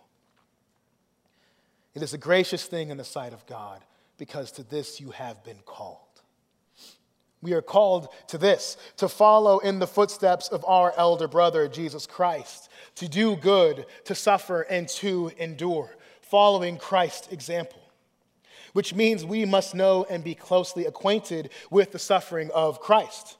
It 1.94 2.02
is 2.02 2.14
a 2.14 2.18
gracious 2.18 2.64
thing 2.64 2.90
in 2.90 2.96
the 2.96 3.04
sight 3.04 3.32
of 3.32 3.44
God 3.46 3.80
because 4.16 4.52
to 4.52 4.62
this 4.62 5.00
you 5.00 5.10
have 5.10 5.42
been 5.44 5.58
called. 5.66 6.07
We 7.40 7.52
are 7.52 7.62
called 7.62 8.08
to 8.28 8.38
this, 8.38 8.76
to 8.96 9.08
follow 9.08 9.58
in 9.58 9.78
the 9.78 9.86
footsteps 9.86 10.48
of 10.48 10.64
our 10.66 10.92
elder 10.96 11.28
brother, 11.28 11.68
Jesus 11.68 12.06
Christ, 12.06 12.68
to 12.96 13.08
do 13.08 13.36
good, 13.36 13.86
to 14.04 14.14
suffer, 14.14 14.62
and 14.62 14.88
to 14.88 15.30
endure, 15.38 15.96
following 16.20 16.78
Christ's 16.78 17.28
example. 17.28 17.78
Which 18.72 18.92
means 18.92 19.24
we 19.24 19.44
must 19.44 19.74
know 19.74 20.04
and 20.10 20.24
be 20.24 20.34
closely 20.34 20.84
acquainted 20.84 21.50
with 21.70 21.92
the 21.92 21.98
suffering 21.98 22.50
of 22.52 22.80
Christ. 22.80 23.36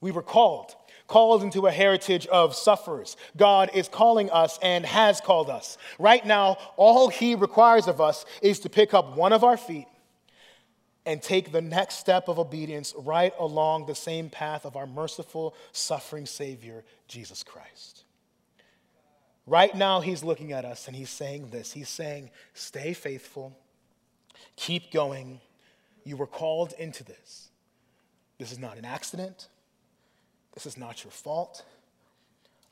We 0.00 0.10
were 0.10 0.22
called, 0.22 0.74
called 1.06 1.42
into 1.42 1.66
a 1.66 1.70
heritage 1.70 2.26
of 2.28 2.54
sufferers. 2.54 3.18
God 3.36 3.70
is 3.74 3.86
calling 3.86 4.30
us 4.30 4.58
and 4.62 4.86
has 4.86 5.20
called 5.20 5.50
us. 5.50 5.76
Right 5.98 6.24
now, 6.24 6.56
all 6.76 7.08
He 7.08 7.34
requires 7.34 7.86
of 7.86 8.00
us 8.00 8.24
is 8.40 8.60
to 8.60 8.70
pick 8.70 8.94
up 8.94 9.14
one 9.14 9.34
of 9.34 9.44
our 9.44 9.58
feet 9.58 9.86
and 11.10 11.20
take 11.20 11.50
the 11.50 11.60
next 11.60 11.96
step 11.96 12.28
of 12.28 12.38
obedience 12.38 12.94
right 12.96 13.34
along 13.36 13.86
the 13.86 13.96
same 13.96 14.30
path 14.30 14.64
of 14.64 14.76
our 14.76 14.86
merciful, 14.86 15.56
suffering 15.72 16.24
Savior, 16.24 16.84
Jesus 17.08 17.42
Christ. 17.42 18.04
Right 19.44 19.74
now, 19.74 20.00
He's 20.00 20.22
looking 20.22 20.52
at 20.52 20.64
us 20.64 20.86
and 20.86 20.94
He's 20.94 21.10
saying 21.10 21.48
this 21.50 21.72
He's 21.72 21.88
saying, 21.88 22.30
Stay 22.54 22.92
faithful, 22.92 23.58
keep 24.54 24.92
going, 24.92 25.40
You 26.04 26.16
were 26.16 26.28
called 26.28 26.74
into 26.78 27.02
this. 27.02 27.48
This 28.38 28.52
is 28.52 28.60
not 28.60 28.78
an 28.78 28.84
accident. 28.84 29.48
This 30.54 30.64
is 30.64 30.76
not 30.78 31.02
your 31.02 31.10
fault. 31.10 31.64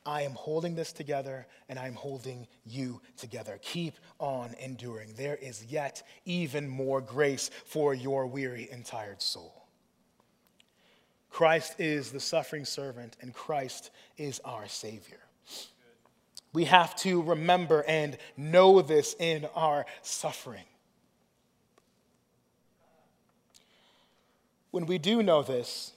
I 0.05 0.21
am 0.23 0.31
holding 0.31 0.75
this 0.75 0.91
together 0.91 1.45
and 1.67 1.77
I'm 1.77 1.93
holding 1.93 2.47
you 2.65 3.01
together. 3.17 3.59
Keep 3.61 3.95
on 4.17 4.55
enduring. 4.59 5.13
There 5.15 5.35
is 5.35 5.65
yet 5.65 6.03
even 6.25 6.67
more 6.67 7.01
grace 7.01 7.51
for 7.65 7.93
your 7.93 8.25
weary 8.25 8.69
and 8.71 8.85
tired 8.85 9.21
soul. 9.21 9.67
Christ 11.29 11.75
is 11.79 12.11
the 12.11 12.19
suffering 12.19 12.65
servant 12.65 13.17
and 13.21 13.33
Christ 13.33 13.91
is 14.17 14.39
our 14.43 14.67
Savior. 14.67 15.19
We 16.53 16.65
have 16.65 16.95
to 16.97 17.21
remember 17.21 17.83
and 17.87 18.17
know 18.35 18.81
this 18.81 19.15
in 19.19 19.47
our 19.53 19.85
suffering. 20.01 20.63
When 24.71 24.85
we 24.85 24.97
do 24.97 25.21
know 25.21 25.43
this, 25.43 25.93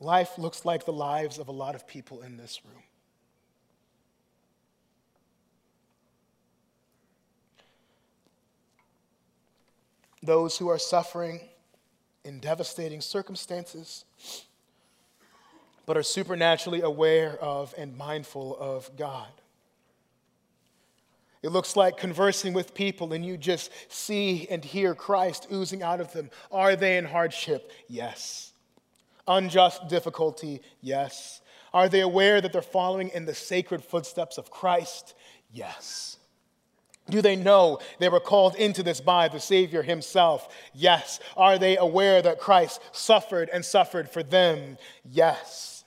life 0.00 0.38
looks 0.38 0.64
like 0.64 0.84
the 0.84 0.92
lives 0.92 1.38
of 1.38 1.48
a 1.48 1.52
lot 1.52 1.74
of 1.74 1.86
people 1.86 2.22
in 2.22 2.36
this 2.36 2.60
room. 2.64 2.82
Those 10.26 10.58
who 10.58 10.68
are 10.68 10.78
suffering 10.78 11.40
in 12.24 12.40
devastating 12.40 13.00
circumstances, 13.00 14.04
but 15.86 15.96
are 15.96 16.02
supernaturally 16.02 16.80
aware 16.80 17.38
of 17.40 17.72
and 17.78 17.96
mindful 17.96 18.56
of 18.58 18.90
God. 18.96 19.28
It 21.42 21.50
looks 21.50 21.76
like 21.76 21.96
conversing 21.96 22.54
with 22.54 22.74
people 22.74 23.12
and 23.12 23.24
you 23.24 23.36
just 23.36 23.70
see 23.88 24.48
and 24.50 24.64
hear 24.64 24.96
Christ 24.96 25.46
oozing 25.52 25.80
out 25.80 26.00
of 26.00 26.12
them. 26.12 26.30
Are 26.50 26.74
they 26.74 26.96
in 26.96 27.04
hardship? 27.04 27.70
Yes. 27.86 28.52
Unjust 29.28 29.86
difficulty? 29.88 30.60
Yes. 30.80 31.40
Are 31.72 31.88
they 31.88 32.00
aware 32.00 32.40
that 32.40 32.52
they're 32.52 32.62
following 32.62 33.10
in 33.10 33.26
the 33.26 33.34
sacred 33.34 33.84
footsteps 33.84 34.38
of 34.38 34.50
Christ? 34.50 35.14
Yes. 35.52 36.16
Do 37.08 37.22
they 37.22 37.36
know 37.36 37.78
they 37.98 38.08
were 38.08 38.20
called 38.20 38.56
into 38.56 38.82
this 38.82 39.00
by 39.00 39.28
the 39.28 39.38
Savior 39.40 39.82
Himself? 39.82 40.48
Yes. 40.74 41.20
Are 41.36 41.58
they 41.58 41.76
aware 41.76 42.20
that 42.20 42.40
Christ 42.40 42.80
suffered 42.92 43.48
and 43.52 43.64
suffered 43.64 44.10
for 44.10 44.22
them? 44.22 44.76
Yes. 45.04 45.84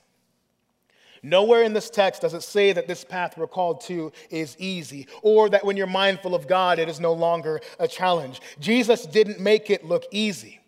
Nowhere 1.22 1.62
in 1.62 1.74
this 1.74 1.90
text 1.90 2.22
does 2.22 2.32
it 2.32 2.42
say 2.42 2.72
that 2.72 2.86
this 2.86 3.04
path 3.04 3.36
we're 3.36 3.46
called 3.46 3.82
to 3.82 4.10
is 4.30 4.56
easy 4.58 5.06
or 5.22 5.50
that 5.50 5.64
when 5.64 5.76
you're 5.76 5.86
mindful 5.86 6.34
of 6.34 6.48
God, 6.48 6.78
it 6.78 6.88
is 6.88 6.98
no 6.98 7.12
longer 7.12 7.60
a 7.78 7.86
challenge. 7.86 8.40
Jesus 8.58 9.04
didn't 9.04 9.38
make 9.38 9.68
it 9.68 9.84
look 9.84 10.04
easy. 10.10 10.60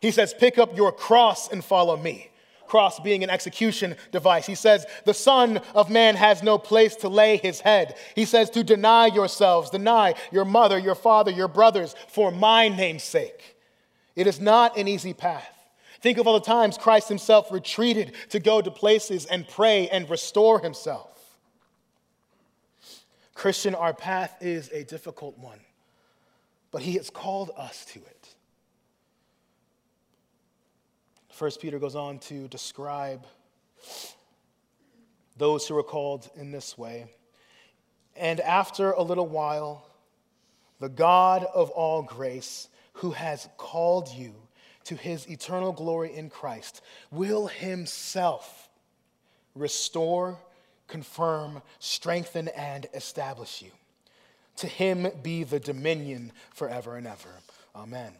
He 0.00 0.10
says, 0.10 0.32
Pick 0.32 0.58
up 0.58 0.76
your 0.76 0.92
cross 0.92 1.48
and 1.50 1.62
follow 1.62 1.96
me. 1.96 2.30
Cross 2.66 3.00
being 3.00 3.22
an 3.22 3.30
execution 3.30 3.96
device. 4.12 4.46
He 4.46 4.54
says, 4.54 4.86
The 5.04 5.14
Son 5.14 5.60
of 5.74 5.90
Man 5.90 6.16
has 6.16 6.42
no 6.42 6.58
place 6.58 6.96
to 6.96 7.08
lay 7.08 7.36
his 7.36 7.60
head. 7.60 7.96
He 8.14 8.24
says, 8.24 8.50
To 8.50 8.64
deny 8.64 9.06
yourselves, 9.06 9.70
deny 9.70 10.14
your 10.32 10.44
mother, 10.44 10.78
your 10.78 10.94
father, 10.94 11.30
your 11.30 11.48
brothers, 11.48 11.94
for 12.08 12.30
my 12.30 12.68
name's 12.68 13.04
sake. 13.04 13.56
It 14.16 14.26
is 14.26 14.40
not 14.40 14.76
an 14.76 14.88
easy 14.88 15.12
path. 15.12 15.50
Think 16.00 16.18
of 16.18 16.26
all 16.26 16.38
the 16.38 16.44
times 16.44 16.76
Christ 16.76 17.08
himself 17.08 17.50
retreated 17.50 18.12
to 18.28 18.38
go 18.38 18.60
to 18.60 18.70
places 18.70 19.24
and 19.24 19.48
pray 19.48 19.88
and 19.88 20.08
restore 20.10 20.60
himself. 20.60 21.10
Christian, 23.34 23.74
our 23.74 23.92
path 23.94 24.36
is 24.40 24.70
a 24.70 24.84
difficult 24.84 25.38
one, 25.38 25.58
but 26.70 26.82
he 26.82 26.94
has 26.94 27.10
called 27.10 27.50
us 27.56 27.84
to 27.86 27.98
it. 28.00 28.13
First 31.34 31.60
Peter 31.60 31.80
goes 31.80 31.96
on 31.96 32.20
to 32.20 32.46
describe 32.46 33.26
those 35.36 35.66
who 35.66 35.76
are 35.76 35.82
called 35.82 36.30
in 36.36 36.52
this 36.52 36.78
way. 36.78 37.06
And 38.14 38.38
after 38.38 38.92
a 38.92 39.02
little 39.02 39.26
while, 39.26 39.84
the 40.78 40.88
God 40.88 41.44
of 41.52 41.70
all 41.70 42.02
grace, 42.02 42.68
who 42.92 43.10
has 43.10 43.48
called 43.56 44.10
you 44.10 44.32
to 44.84 44.94
his 44.94 45.28
eternal 45.28 45.72
glory 45.72 46.14
in 46.14 46.30
Christ, 46.30 46.82
will 47.10 47.48
himself 47.48 48.68
restore, 49.56 50.38
confirm, 50.86 51.62
strengthen, 51.80 52.46
and 52.46 52.86
establish 52.94 53.60
you. 53.60 53.72
To 54.58 54.68
him 54.68 55.08
be 55.24 55.42
the 55.42 55.58
dominion 55.58 56.30
forever 56.54 56.96
and 56.96 57.08
ever. 57.08 57.30
Amen. 57.74 58.12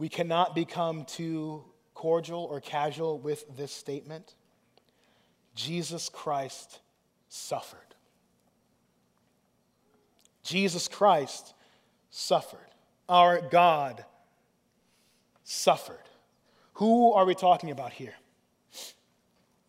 We 0.00 0.08
cannot 0.08 0.54
become 0.54 1.04
too 1.04 1.62
cordial 1.94 2.44
or 2.50 2.60
casual 2.60 3.18
with 3.18 3.44
this 3.56 3.70
statement. 3.70 4.34
Jesus 5.54 6.08
Christ 6.08 6.80
suffered. 7.28 7.78
Jesus 10.42 10.88
Christ 10.88 11.54
suffered 12.08 12.70
our 13.10 13.42
God 13.42 14.04
suffered. 15.42 15.98
Who 16.74 17.12
are 17.12 17.26
we 17.26 17.34
talking 17.34 17.70
about 17.70 17.92
here? 17.92 18.14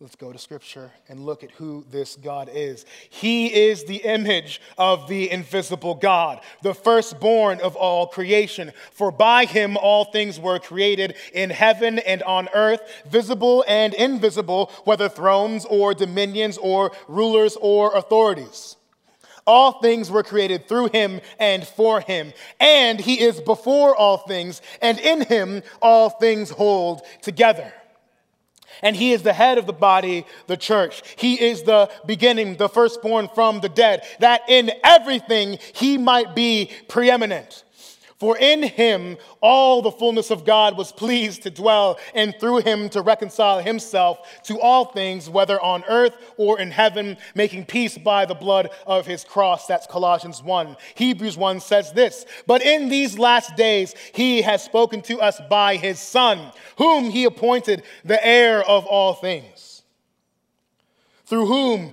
Let's 0.02 0.16
go 0.16 0.32
to 0.32 0.38
scripture 0.38 0.90
and 1.08 1.24
look 1.24 1.44
at 1.44 1.52
who 1.52 1.84
this 1.88 2.16
God 2.16 2.50
is. 2.52 2.84
He 3.08 3.46
is 3.46 3.84
the 3.84 3.98
image 3.98 4.60
of 4.76 5.06
the 5.06 5.30
invisible 5.30 5.94
God, 5.94 6.40
the 6.60 6.74
firstborn 6.74 7.60
of 7.60 7.76
all 7.76 8.08
creation. 8.08 8.72
For 8.90 9.12
by 9.12 9.44
him 9.44 9.76
all 9.76 10.06
things 10.06 10.40
were 10.40 10.58
created 10.58 11.14
in 11.32 11.50
heaven 11.50 12.00
and 12.00 12.20
on 12.24 12.48
earth, 12.52 12.80
visible 13.06 13.64
and 13.68 13.94
invisible, 13.94 14.72
whether 14.82 15.08
thrones 15.08 15.64
or 15.66 15.94
dominions 15.94 16.58
or 16.58 16.90
rulers 17.06 17.56
or 17.60 17.94
authorities. 17.94 18.74
All 19.46 19.80
things 19.80 20.10
were 20.10 20.24
created 20.24 20.66
through 20.66 20.88
him 20.88 21.20
and 21.38 21.64
for 21.64 22.00
him. 22.00 22.32
And 22.58 22.98
he 22.98 23.20
is 23.20 23.40
before 23.40 23.94
all 23.94 24.16
things, 24.16 24.62
and 24.80 24.98
in 24.98 25.20
him 25.26 25.62
all 25.80 26.10
things 26.10 26.50
hold 26.50 27.02
together. 27.20 27.72
And 28.82 28.96
he 28.96 29.12
is 29.12 29.22
the 29.22 29.32
head 29.32 29.58
of 29.58 29.66
the 29.66 29.72
body, 29.72 30.26
the 30.48 30.56
church. 30.56 31.02
He 31.16 31.40
is 31.40 31.62
the 31.62 31.88
beginning, 32.04 32.56
the 32.56 32.68
firstborn 32.68 33.28
from 33.34 33.60
the 33.60 33.68
dead, 33.68 34.04
that 34.18 34.42
in 34.48 34.72
everything 34.82 35.58
he 35.72 35.98
might 35.98 36.34
be 36.34 36.70
preeminent. 36.88 37.64
For 38.22 38.38
in 38.38 38.62
him 38.62 39.18
all 39.40 39.82
the 39.82 39.90
fullness 39.90 40.30
of 40.30 40.44
God 40.44 40.76
was 40.76 40.92
pleased 40.92 41.42
to 41.42 41.50
dwell, 41.50 41.98
and 42.14 42.32
through 42.38 42.58
him 42.58 42.88
to 42.90 43.02
reconcile 43.02 43.58
himself 43.58 44.20
to 44.44 44.60
all 44.60 44.84
things, 44.84 45.28
whether 45.28 45.60
on 45.60 45.82
earth 45.88 46.16
or 46.36 46.60
in 46.60 46.70
heaven, 46.70 47.16
making 47.34 47.64
peace 47.64 47.98
by 47.98 48.24
the 48.24 48.36
blood 48.36 48.70
of 48.86 49.06
his 49.06 49.24
cross. 49.24 49.66
That's 49.66 49.88
Colossians 49.88 50.40
1. 50.40 50.76
Hebrews 50.94 51.36
1 51.36 51.58
says 51.58 51.92
this 51.94 52.24
But 52.46 52.62
in 52.62 52.88
these 52.88 53.18
last 53.18 53.56
days 53.56 53.92
he 54.14 54.42
has 54.42 54.62
spoken 54.62 55.02
to 55.02 55.20
us 55.20 55.40
by 55.50 55.74
his 55.74 55.98
Son, 55.98 56.52
whom 56.78 57.10
he 57.10 57.24
appointed 57.24 57.82
the 58.04 58.24
heir 58.24 58.62
of 58.62 58.86
all 58.86 59.14
things, 59.14 59.82
through 61.26 61.46
whom 61.46 61.92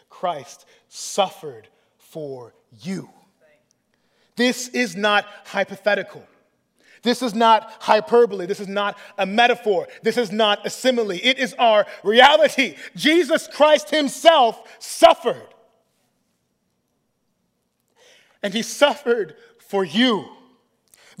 Christ 0.11 0.65
suffered 0.89 1.67
for 1.97 2.53
you. 2.83 3.09
This 4.35 4.67
is 4.67 4.95
not 4.95 5.25
hypothetical. 5.45 6.23
This 7.01 7.23
is 7.23 7.33
not 7.33 7.71
hyperbole. 7.79 8.45
This 8.45 8.59
is 8.59 8.67
not 8.67 8.97
a 9.17 9.25
metaphor. 9.25 9.87
This 10.03 10.17
is 10.17 10.31
not 10.31 10.65
a 10.65 10.69
simile. 10.69 11.11
It 11.11 11.39
is 11.39 11.55
our 11.55 11.87
reality. 12.03 12.75
Jesus 12.95 13.47
Christ 13.47 13.89
Himself 13.89 14.61
suffered. 14.77 15.47
And 18.43 18.53
He 18.53 18.61
suffered 18.61 19.35
for 19.57 19.83
you. 19.83 20.29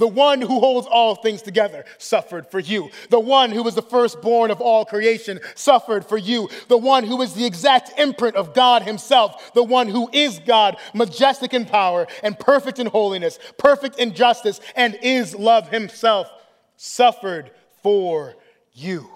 The 0.01 0.07
one 0.07 0.41
who 0.41 0.59
holds 0.59 0.87
all 0.87 1.13
things 1.13 1.43
together 1.43 1.85
suffered 1.99 2.47
for 2.47 2.59
you. 2.59 2.89
The 3.11 3.19
one 3.19 3.51
who 3.51 3.61
was 3.61 3.75
the 3.75 3.83
firstborn 3.83 4.49
of 4.49 4.59
all 4.59 4.83
creation 4.83 5.39
suffered 5.53 6.07
for 6.07 6.17
you. 6.17 6.49
The 6.69 6.77
one 6.79 7.03
who 7.03 7.21
is 7.21 7.35
the 7.35 7.45
exact 7.45 7.99
imprint 7.99 8.35
of 8.35 8.55
God 8.55 8.81
himself. 8.81 9.53
The 9.53 9.61
one 9.61 9.87
who 9.87 10.09
is 10.11 10.39
God, 10.39 10.77
majestic 10.95 11.53
in 11.53 11.65
power 11.65 12.07
and 12.23 12.39
perfect 12.39 12.79
in 12.79 12.87
holiness, 12.87 13.37
perfect 13.59 13.99
in 13.99 14.15
justice, 14.15 14.59
and 14.75 14.97
is 15.03 15.35
love 15.35 15.69
himself, 15.69 16.31
suffered 16.77 17.51
for 17.83 18.33
you. 18.73 19.07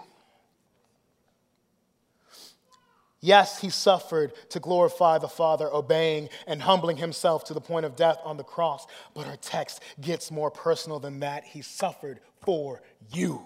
Yes, 3.25 3.59
he 3.59 3.71
suffered 3.71 4.33
to 4.51 4.59
glorify 4.59 5.17
the 5.17 5.27
Father, 5.27 5.67
obeying 5.73 6.29
and 6.45 6.61
humbling 6.61 6.97
himself 6.97 7.43
to 7.45 7.55
the 7.55 7.59
point 7.59 7.83
of 7.83 7.95
death 7.95 8.19
on 8.23 8.37
the 8.37 8.43
cross. 8.43 8.85
But 9.15 9.25
our 9.25 9.37
text 9.37 9.81
gets 9.99 10.29
more 10.29 10.51
personal 10.51 10.99
than 10.99 11.21
that. 11.21 11.43
He 11.43 11.63
suffered 11.63 12.19
for 12.41 12.83
you. 13.11 13.41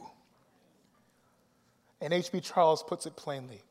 And 2.02 2.12
H.B. 2.12 2.42
Charles 2.42 2.84
puts 2.84 3.06
it 3.06 3.16
plainly 3.16 3.62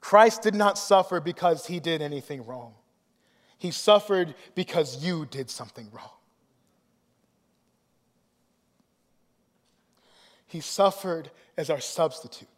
Christ 0.00 0.42
did 0.42 0.56
not 0.56 0.78
suffer 0.78 1.20
because 1.20 1.66
he 1.66 1.78
did 1.78 2.02
anything 2.02 2.44
wrong, 2.44 2.74
he 3.58 3.70
suffered 3.70 4.34
because 4.56 5.04
you 5.04 5.26
did 5.26 5.48
something 5.48 5.88
wrong. 5.92 6.10
He 10.48 10.58
suffered 10.58 11.30
as 11.56 11.70
our 11.70 11.80
substitute. 11.80 12.55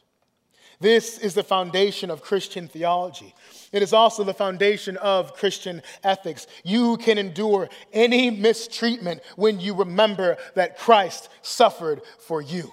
This 0.80 1.18
is 1.18 1.34
the 1.34 1.42
foundation 1.42 2.10
of 2.10 2.22
Christian 2.22 2.68
theology. 2.68 3.34
It 3.72 3.82
is 3.82 3.92
also 3.92 4.22
the 4.22 4.34
foundation 4.34 4.96
of 4.98 5.34
Christian 5.34 5.82
ethics. 6.04 6.46
You 6.62 6.96
can 6.98 7.18
endure 7.18 7.68
any 7.92 8.30
mistreatment 8.30 9.22
when 9.36 9.60
you 9.60 9.74
remember 9.74 10.36
that 10.54 10.78
Christ 10.78 11.28
suffered 11.42 12.02
for 12.18 12.40
you. 12.40 12.72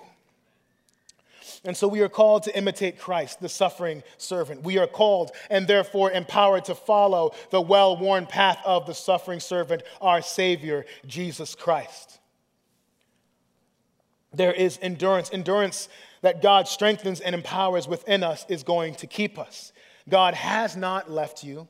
And 1.66 1.76
so 1.76 1.88
we 1.88 2.02
are 2.02 2.10
called 2.10 2.44
to 2.44 2.56
imitate 2.56 3.00
Christ, 3.00 3.42
the 3.42 3.50
suffering 3.50 4.04
servant. 4.18 4.64
We 4.64 4.78
are 4.78 4.86
called 4.86 5.32
and 5.50 5.68
therefore 5.68 6.12
empowered 6.12 6.66
to 6.66 6.76
follow 6.76 7.34
the 7.50 7.60
well 7.60 7.98
worn 7.98 8.28
path 8.28 8.60
of 8.64 8.86
the 8.86 8.94
suffering 8.94 9.40
servant, 9.40 9.82
our 10.00 10.22
Savior, 10.22 10.86
Jesus 11.08 11.56
Christ. 11.56 12.20
There 14.32 14.54
is 14.54 14.78
endurance. 14.82 15.32
Endurance 15.34 15.90
that 16.26 16.42
God 16.42 16.68
strengthens 16.68 17.22
and 17.22 17.36
empowers 17.36 17.88
within 17.88 18.24
us 18.24 18.48
is 18.50 18.64
going 18.64 18.96
to 18.96 19.06
keep 19.06 19.38
us. 19.38 19.72
God 20.10 20.34
has 20.34 20.76
not 20.76 21.12
left 21.12 21.44
you, 21.44 21.68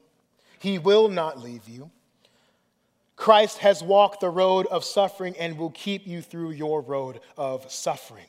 He 0.59 0.79
will 0.79 1.09
not 1.09 1.37
leave 1.37 1.67
you. 1.67 1.91
Christ 3.17 3.57
has 3.57 3.83
walked 3.83 4.21
the 4.21 4.29
road 4.29 4.65
of 4.67 4.85
suffering 4.85 5.35
and 5.37 5.57
will 5.57 5.71
keep 5.71 6.07
you 6.07 6.21
through 6.21 6.51
your 6.51 6.79
road 6.79 7.19
of 7.37 7.69
suffering. 7.69 8.27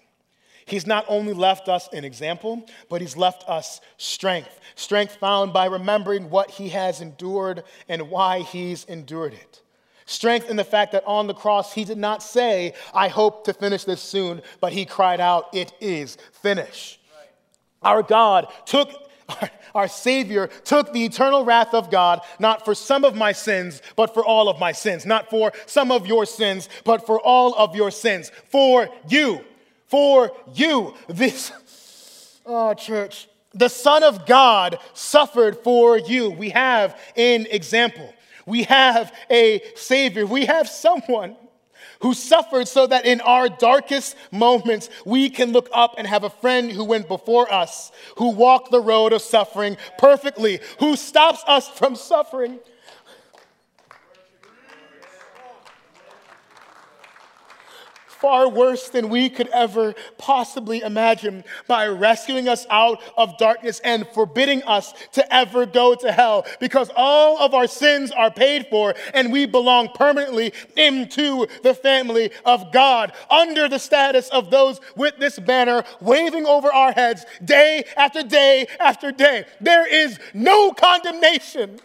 He's 0.65 0.85
not 0.85 1.05
only 1.07 1.33
left 1.33 1.69
us 1.69 1.89
an 1.93 2.05
example, 2.05 2.69
but 2.89 3.01
he's 3.01 3.17
left 3.17 3.49
us 3.49 3.81
strength. 3.97 4.59
Strength 4.75 5.17
found 5.17 5.53
by 5.53 5.67
remembering 5.67 6.29
what 6.29 6.51
he 6.51 6.71
has 6.71 7.01
endured 7.01 7.63
and 7.89 8.11
why 8.11 8.41
he's 8.41 8.85
endured 8.87 9.33
it. 9.33 9.63
Strength 10.09 10.49
in 10.49 10.57
the 10.57 10.65
fact 10.65 10.93
that 10.93 11.05
on 11.05 11.27
the 11.27 11.35
cross, 11.35 11.73
he 11.73 11.85
did 11.85 11.99
not 11.99 12.23
say, 12.23 12.75
I 12.95 13.09
hope 13.09 13.45
to 13.45 13.53
finish 13.53 13.83
this 13.83 14.01
soon, 14.01 14.41
but 14.61 14.73
he 14.73 14.85
cried 14.85 15.21
out, 15.21 15.53
It 15.53 15.73
is 15.81 16.17
finished. 16.31 17.01
Right. 17.19 17.29
Our 17.83 18.03
God 18.05 18.47
took, 18.67 18.89
our, 19.29 19.51
our 19.75 19.89
Savior 19.89 20.47
took 20.63 20.93
the 20.93 21.05
eternal 21.05 21.45
wrath 21.45 21.75
of 21.75 21.91
God, 21.91 22.21
not 22.39 22.65
for 22.65 22.73
some 22.73 23.05
of 23.05 23.17
my 23.17 23.33
sins, 23.33 23.83
but 23.97 24.15
for 24.15 24.25
all 24.25 24.49
of 24.49 24.61
my 24.61 24.71
sins. 24.71 25.05
Not 25.05 25.29
for 25.29 25.53
some 25.67 25.91
of 25.91 26.07
your 26.07 26.25
sins, 26.25 26.69
but 26.85 27.05
for 27.05 27.21
all 27.21 27.57
of 27.57 27.75
your 27.75 27.91
sins. 27.91 28.31
For 28.49 28.89
you. 29.09 29.41
For 29.89 30.31
you. 30.55 30.95
This, 31.09 31.51
oh, 32.47 32.75
church. 32.75 33.27
The 33.55 33.69
Son 33.69 34.05
of 34.05 34.25
God 34.25 34.79
suffered 34.93 35.57
for 35.65 35.99
you. 35.99 36.31
We 36.31 36.51
have 36.51 36.97
an 37.17 37.47
example. 37.51 38.13
We 38.47 38.63
have 38.65 39.13
a 39.31 39.61
Savior. 39.75 40.25
We 40.25 40.47
have 40.47 40.69
someone 40.69 41.37
who 42.01 42.15
suffered 42.15 42.69
so 42.69 42.87
that 42.87 43.07
in 43.07 43.21
our 43.23 43.49
darkest 43.49 44.17
moments 44.31 44.89
we 45.05 45.31
can 45.31 45.53
look 45.53 45.69
up 45.73 45.95
and 45.99 46.07
have 46.07 46.25
a 46.25 46.31
friend 46.31 46.71
who 46.71 46.85
went 46.85 47.09
before 47.09 47.53
us, 47.53 47.91
who 48.17 48.31
walked 48.31 48.71
the 48.71 48.81
road 48.81 49.13
of 49.13 49.23
suffering 49.23 49.77
perfectly, 49.99 50.61
who 50.79 50.97
stops 50.97 51.43
us 51.47 51.69
from 51.69 51.97
suffering 51.97 52.59
far 58.27 58.49
worse 58.49 58.89
than 58.89 59.09
we 59.09 59.31
could 59.31 59.47
ever 59.51 59.95
possibly 60.19 60.81
imagine 60.81 61.45
by 61.69 61.87
rescuing 61.87 62.49
us 62.49 62.67
out 62.71 63.01
of 63.17 63.39
darkness 63.39 63.81
and 63.85 64.05
forbidding 64.09 64.61
us 64.65 64.95
to 65.13 65.33
ever 65.33 65.65
go 65.65 65.95
to 65.95 66.11
hell 66.11 66.45
because 66.59 66.91
all 66.97 67.39
of 67.39 67.55
our 67.55 67.69
sins 67.69 68.11
are 68.11 68.33
paid 68.33 68.67
for 68.67 68.97
and 69.15 69.31
we 69.31 69.47
belong 69.47 69.89
permanently 69.95 70.53
into 70.75 71.47
the 71.63 71.73
family 71.73 72.33
of 72.45 72.73
God 72.73 73.13
under 73.31 73.69
the 73.69 73.79
status 73.79 74.29
of 74.31 74.51
those 74.51 74.81
with 74.97 75.17
this 75.19 75.39
banner 75.39 75.85
waving 76.01 76.47
over 76.47 76.73
our 76.73 76.91
heads 76.91 77.25
day 77.45 77.85
after 77.97 78.25
day 78.25 78.67
after 78.81 79.13
day. 79.13 79.45
There 79.61 79.87
is 79.87 80.19
no 80.35 80.73
condemnation. 80.73 81.79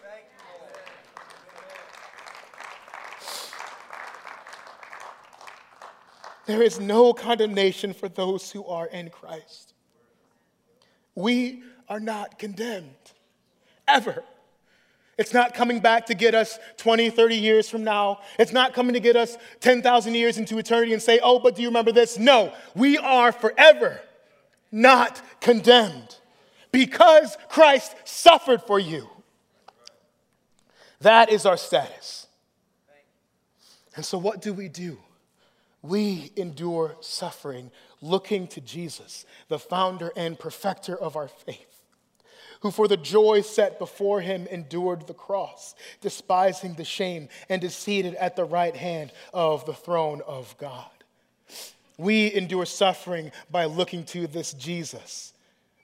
There 6.45 6.61
is 6.61 6.79
no 6.79 7.13
condemnation 7.13 7.93
for 7.93 8.09
those 8.09 8.51
who 8.51 8.65
are 8.65 8.87
in 8.87 9.09
Christ. 9.09 9.73
We 11.15 11.63
are 11.87 11.99
not 11.99 12.39
condemned, 12.39 12.95
ever. 13.87 14.23
It's 15.17 15.33
not 15.33 15.53
coming 15.53 15.81
back 15.81 16.07
to 16.07 16.15
get 16.15 16.33
us 16.33 16.57
20, 16.77 17.09
30 17.11 17.35
years 17.35 17.69
from 17.69 17.83
now. 17.83 18.21
It's 18.39 18.53
not 18.53 18.73
coming 18.73 18.93
to 18.93 18.99
get 18.99 19.15
us 19.15 19.37
10,000 19.59 20.15
years 20.15 20.37
into 20.37 20.57
eternity 20.57 20.93
and 20.93 21.01
say, 21.01 21.19
oh, 21.21 21.37
but 21.37 21.55
do 21.55 21.61
you 21.61 21.67
remember 21.67 21.91
this? 21.91 22.17
No, 22.17 22.53
we 22.75 22.97
are 22.97 23.31
forever 23.31 24.01
not 24.71 25.21
condemned 25.41 26.15
because 26.71 27.37
Christ 27.49 27.95
suffered 28.05 28.61
for 28.63 28.79
you. 28.79 29.07
That 31.01 31.29
is 31.29 31.45
our 31.45 31.57
status. 31.57 32.27
And 33.95 34.05
so, 34.05 34.17
what 34.17 34.41
do 34.41 34.53
we 34.53 34.69
do? 34.69 34.97
We 35.81 36.31
endure 36.35 36.95
suffering 37.01 37.71
looking 38.01 38.47
to 38.47 38.61
Jesus, 38.61 39.25
the 39.47 39.59
founder 39.59 40.11
and 40.15 40.37
perfecter 40.37 40.95
of 40.95 41.15
our 41.15 41.27
faith, 41.27 41.83
who 42.61 42.71
for 42.71 42.87
the 42.87 42.97
joy 42.97 43.41
set 43.41 43.79
before 43.79 44.21
him 44.21 44.47
endured 44.47 45.07
the 45.07 45.13
cross, 45.13 45.75
despising 46.01 46.75
the 46.75 46.85
shame, 46.85 47.29
and 47.49 47.63
is 47.63 47.75
seated 47.75 48.15
at 48.15 48.35
the 48.35 48.45
right 48.45 48.75
hand 48.75 49.11
of 49.33 49.65
the 49.65 49.73
throne 49.73 50.21
of 50.27 50.55
God. 50.57 50.89
We 51.97 52.33
endure 52.33 52.65
suffering 52.65 53.31
by 53.49 53.65
looking 53.65 54.05
to 54.05 54.27
this 54.27 54.53
Jesus, 54.53 55.33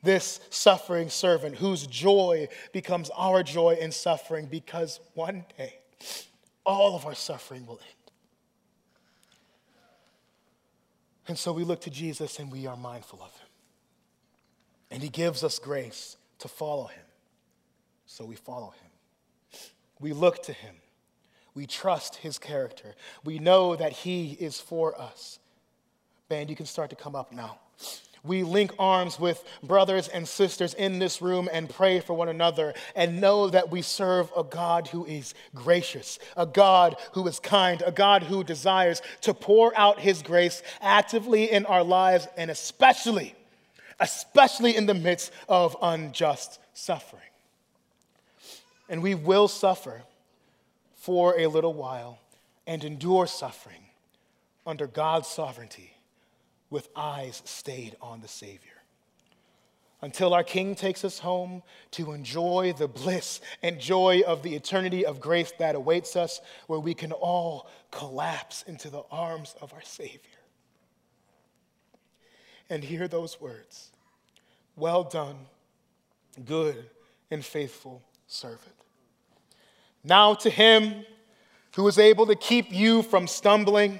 this 0.03 0.39
suffering 0.49 1.09
servant, 1.09 1.55
whose 1.55 1.85
joy 1.85 2.47
becomes 2.71 3.09
our 3.15 3.43
joy 3.43 3.77
in 3.79 3.91
suffering 3.91 4.47
because 4.49 4.99
one 5.13 5.45
day 5.57 5.75
all 6.65 6.95
of 6.95 7.05
our 7.05 7.15
suffering 7.15 7.65
will 7.65 7.79
end. 7.79 7.96
And 11.27 11.37
so 11.37 11.51
we 11.51 11.63
look 11.63 11.81
to 11.81 11.89
Jesus 11.89 12.39
and 12.39 12.51
we 12.51 12.67
are 12.67 12.77
mindful 12.77 13.19
of 13.21 13.31
him. 13.31 13.47
And 14.91 15.03
he 15.03 15.09
gives 15.09 15.43
us 15.43 15.59
grace 15.59 16.17
to 16.39 16.47
follow 16.47 16.85
him. 16.85 17.03
So 18.05 18.23
we 18.23 18.35
follow 18.35 18.73
him. 18.81 19.59
We 19.99 20.13
look 20.13 20.43
to 20.43 20.53
him. 20.53 20.75
We 21.53 21.65
trust 21.65 22.17
his 22.17 22.37
character. 22.37 22.95
We 23.25 23.39
know 23.39 23.75
that 23.75 23.91
he 23.91 24.31
is 24.31 24.59
for 24.61 24.99
us. 24.99 25.39
Band, 26.29 26.49
you 26.49 26.55
can 26.55 26.65
start 26.65 26.89
to 26.91 26.95
come 26.95 27.15
up 27.15 27.31
now 27.31 27.59
we 28.23 28.43
link 28.43 28.73
arms 28.79 29.19
with 29.19 29.43
brothers 29.63 30.07
and 30.07 30.27
sisters 30.27 30.73
in 30.73 30.99
this 30.99 31.21
room 31.21 31.49
and 31.51 31.69
pray 31.69 31.99
for 31.99 32.13
one 32.13 32.29
another 32.29 32.73
and 32.95 33.21
know 33.21 33.49
that 33.49 33.71
we 33.71 33.81
serve 33.81 34.31
a 34.35 34.43
God 34.43 34.87
who 34.87 35.05
is 35.05 35.33
gracious, 35.53 36.19
a 36.35 36.45
God 36.45 36.95
who 37.13 37.27
is 37.27 37.39
kind, 37.39 37.83
a 37.85 37.91
God 37.91 38.23
who 38.23 38.43
desires 38.43 39.01
to 39.21 39.33
pour 39.33 39.77
out 39.77 39.99
his 39.99 40.21
grace 40.21 40.63
actively 40.81 41.51
in 41.51 41.65
our 41.65 41.83
lives 41.83 42.27
and 42.37 42.51
especially, 42.51 43.35
especially 43.99 44.75
in 44.75 44.85
the 44.85 44.93
midst 44.93 45.31
of 45.47 45.75
unjust 45.81 46.59
suffering. 46.73 47.21
And 48.89 49.03
we 49.03 49.15
will 49.15 49.47
suffer 49.47 50.03
for 50.95 51.37
a 51.39 51.47
little 51.47 51.73
while 51.73 52.19
and 52.65 52.83
endure 52.83 53.27
suffering 53.27 53.85
under 54.65 54.87
God's 54.87 55.27
sovereignty 55.27 55.96
with 56.69 56.89
eyes 56.95 57.41
stayed 57.45 57.95
on 58.01 58.21
the 58.21 58.27
Savior. 58.27 58.77
until 60.01 60.33
our 60.33 60.43
King 60.43 60.75
takes 60.75 61.03
us 61.03 61.19
home 61.19 61.63
to 61.91 62.13
enjoy 62.13 62.73
the 62.77 62.87
bliss 62.87 63.41
and 63.63 63.79
joy 63.79 64.21
of 64.27 64.43
the 64.43 64.55
eternity 64.55 65.05
of 65.05 65.19
grace 65.19 65.51
that 65.57 65.73
awaits 65.75 66.15
us, 66.15 66.39
where 66.67 66.79
we 66.79 66.93
can 66.93 67.11
all 67.11 67.67
collapse 67.89 68.63
into 68.67 68.89
the 68.89 69.01
arms 69.09 69.55
of 69.59 69.73
our 69.73 69.81
Savior 69.81 70.19
and 72.69 72.83
hear 72.83 73.07
those 73.07 73.39
words 73.41 73.91
Well 74.75 75.03
done, 75.03 75.37
good 76.45 76.89
and 77.31 77.43
faithful 77.43 78.03
servant. 78.27 78.75
Now 80.03 80.35
to 80.35 80.49
him 80.49 81.05
who 81.75 81.87
is 81.87 81.97
able 81.97 82.27
to 82.27 82.35
keep 82.35 82.71
you 82.71 83.01
from 83.01 83.27
stumbling 83.27 83.99